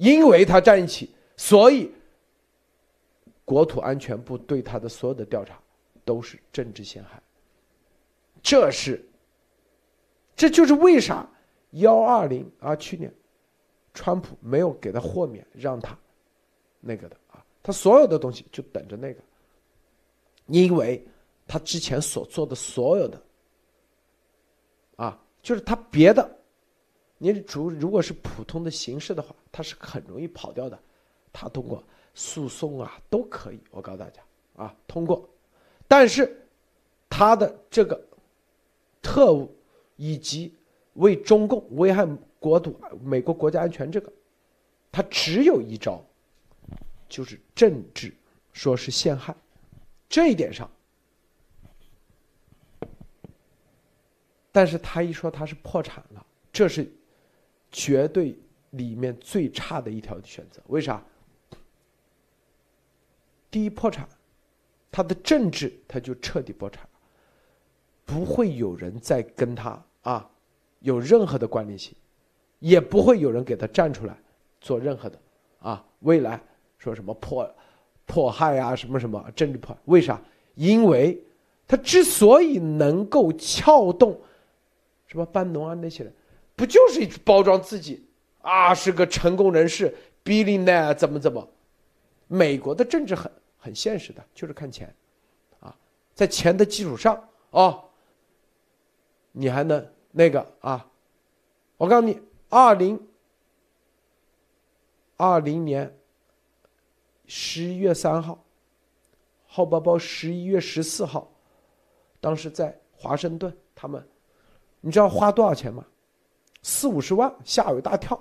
[0.00, 1.92] 因为他站一起，所以
[3.44, 5.60] 国土安全部对他的所有的调查
[6.06, 7.22] 都是政治陷害。
[8.42, 9.06] 这是，
[10.34, 11.28] 这就是为啥
[11.72, 13.12] 幺二零啊，去年
[13.92, 15.94] 川普没有给他豁免，让他
[16.80, 19.20] 那个的啊，他所有的东西就等着那个，
[20.46, 21.06] 因为
[21.46, 23.22] 他之前所做的所有的
[24.96, 26.39] 啊，就是他别的。
[27.22, 30.78] 你主如果是普通的形式的话，他是很容易跑掉的，
[31.30, 31.84] 他通过
[32.14, 33.60] 诉讼啊都可以。
[33.70, 34.22] 我告诉大家
[34.56, 35.28] 啊，通过，
[35.86, 36.48] 但是
[37.10, 38.02] 他的这个
[39.02, 39.54] 特务
[39.96, 40.54] 以及
[40.94, 44.10] 为中共危害国土、美国国家安全这个，
[44.90, 46.02] 他只有一招，
[47.06, 48.14] 就是政治，
[48.54, 49.36] 说是陷害，
[50.08, 50.70] 这一点上，
[54.50, 56.90] 但是他一说他是破产了，这是。
[57.70, 58.36] 绝对
[58.70, 61.02] 里面最差的一条选择，为啥？
[63.50, 64.08] 第一破产，
[64.92, 66.90] 他的政治他就彻底破产了，
[68.04, 70.30] 不会有人再跟他啊
[70.80, 71.94] 有任何的关联性，
[72.60, 74.16] 也不会有人给他站出来
[74.60, 75.18] 做任何的
[75.58, 76.40] 啊，未来
[76.78, 77.52] 说什么迫
[78.06, 79.80] 迫害啊，什么什么政治迫害？
[79.86, 80.20] 为啥？
[80.54, 81.20] 因为
[81.66, 84.20] 他之所以能够撬动，
[85.06, 86.12] 什么班农啊那些人，
[86.60, 88.06] 不就是包装自己
[88.42, 91.48] 啊是个成功人士，Bill 奈怎么怎么？
[92.28, 94.94] 美国的政治很很现实的，就是看钱，
[95.60, 95.74] 啊，
[96.14, 97.88] 在钱的基础上哦，
[99.32, 100.86] 你还能那个啊？
[101.78, 102.20] 我告诉你，
[102.50, 103.08] 二零
[105.16, 105.98] 二零年
[107.24, 108.44] 十一月三号，
[109.46, 111.32] 浩包包十一月十四号，
[112.20, 114.06] 当时在华盛顿，他们，
[114.82, 115.86] 你知道花多少钱吗？
[116.62, 118.20] 四五十万，吓我一大跳，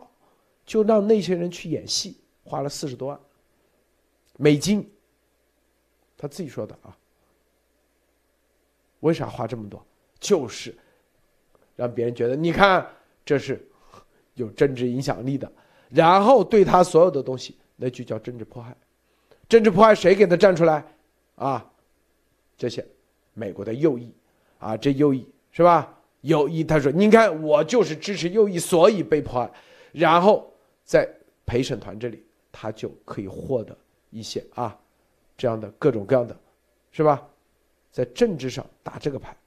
[0.65, 3.19] 就让那些人去演戏，花了四十多万。
[4.37, 4.89] 美金，
[6.17, 6.97] 他自己说的啊。
[9.01, 9.85] 为啥花这么多？
[10.19, 10.75] 就是
[11.75, 12.85] 让别人觉得，你看
[13.25, 13.65] 这是
[14.33, 15.51] 有政治影响力的，
[15.89, 18.75] 然后对他所有的东西，那就叫政治迫害。
[19.47, 20.85] 政治迫害谁给他站出来？
[21.35, 21.69] 啊，
[22.57, 22.85] 这些
[23.33, 24.13] 美国的右翼
[24.59, 25.98] 啊，这右翼是吧？
[26.21, 29.51] 右翼他说，你看我就是支持右翼，所以被迫害。
[29.91, 31.09] 然后在
[31.45, 33.77] 陪审团这里，他就可以获得。
[34.11, 34.75] 一些啊，
[35.37, 36.35] 这样的各种各样的，
[36.91, 37.23] 是吧？
[37.91, 39.37] 在政治上打这个牌，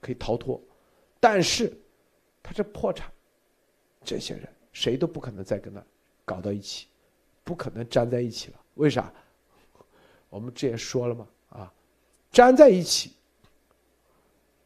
[0.00, 0.62] 可以逃脱，
[1.18, 1.76] 但是
[2.40, 3.10] 他这破产，
[4.04, 5.84] 这些人谁都不可能再跟他
[6.24, 6.86] 搞到一起，
[7.42, 8.60] 不可能粘在一起了。
[8.74, 9.12] 为啥？
[10.30, 11.74] 我们之前说了嘛，啊，
[12.30, 13.12] 粘在一起，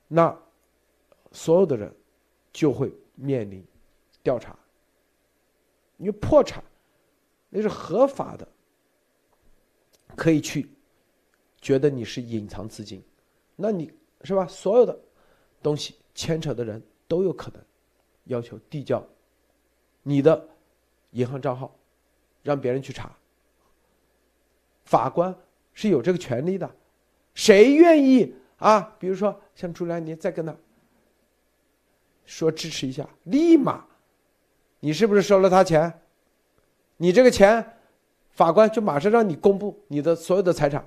[0.06, 0.38] 那
[1.36, 1.94] 所有的人
[2.50, 3.62] 就会面临
[4.22, 4.58] 调查，
[5.98, 6.64] 因为破产
[7.50, 8.48] 那是合法的。
[10.16, 10.66] 可以去，
[11.60, 13.02] 觉得你是隐藏资金，
[13.54, 13.92] 那你
[14.22, 14.46] 是吧？
[14.46, 14.98] 所有的
[15.62, 17.62] 东西牵扯的人都有可能
[18.24, 19.06] 要求递交
[20.02, 20.48] 你的
[21.10, 21.76] 银行账号，
[22.42, 23.14] 让别人去查。
[24.86, 25.36] 法官
[25.74, 26.74] 是有这个权利的，
[27.34, 28.96] 谁愿意啊？
[28.98, 30.56] 比如说像朱利安尼再跟他
[32.26, 33.86] 说支持一下，立马，
[34.80, 36.02] 你是不是收了他钱？
[36.98, 37.72] 你这个钱。
[38.30, 40.86] 法官就马上让你公布你的所有的财产，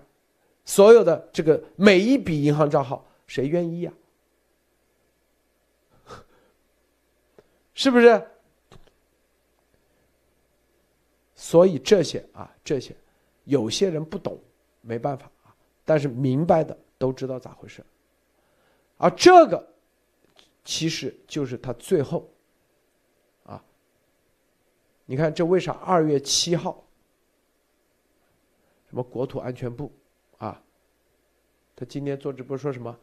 [0.65, 3.91] 所有的这个每一笔银行账号，谁愿意呀？
[7.73, 8.23] 是不是？
[11.33, 12.95] 所以这些啊，这些
[13.45, 14.39] 有些人不懂，
[14.81, 15.49] 没办法啊，
[15.83, 17.83] 但是明白的都知道咋回事。
[18.97, 19.67] 而这个
[20.69, 22.31] 其实就是他最后
[23.43, 23.59] 啊，
[25.07, 26.83] 你看这为啥二月七号？
[28.87, 29.91] 什么国土安全部，
[30.37, 30.61] 啊，
[31.75, 32.95] 他今天做直播说什么，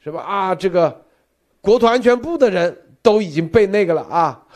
[0.00, 0.54] 什么啊？
[0.54, 1.04] 这个
[1.60, 4.48] 国土安全部的人都已经被那个了啊，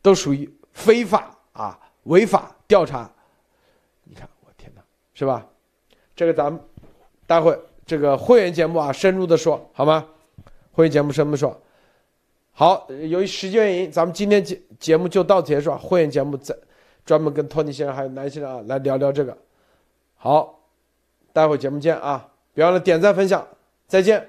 [0.00, 3.12] 都属于非法啊，违法调查。
[4.04, 5.44] 你看，我天哪，是吧？
[6.14, 6.62] 这个咱们
[7.26, 10.06] 待会这个会员节目啊，深入的说好吗？
[10.70, 11.60] 会员节目深入说。
[12.60, 15.74] 好，由于时间原因，咱们今天节节目就到此结束。
[15.78, 16.54] 会员节目再
[17.06, 19.34] 专门跟托尼先生还有南先生啊来聊聊这个。
[20.14, 20.60] 好，
[21.32, 22.28] 待会节目见啊！
[22.52, 23.48] 别忘了点赞分享，
[23.86, 24.28] 再见。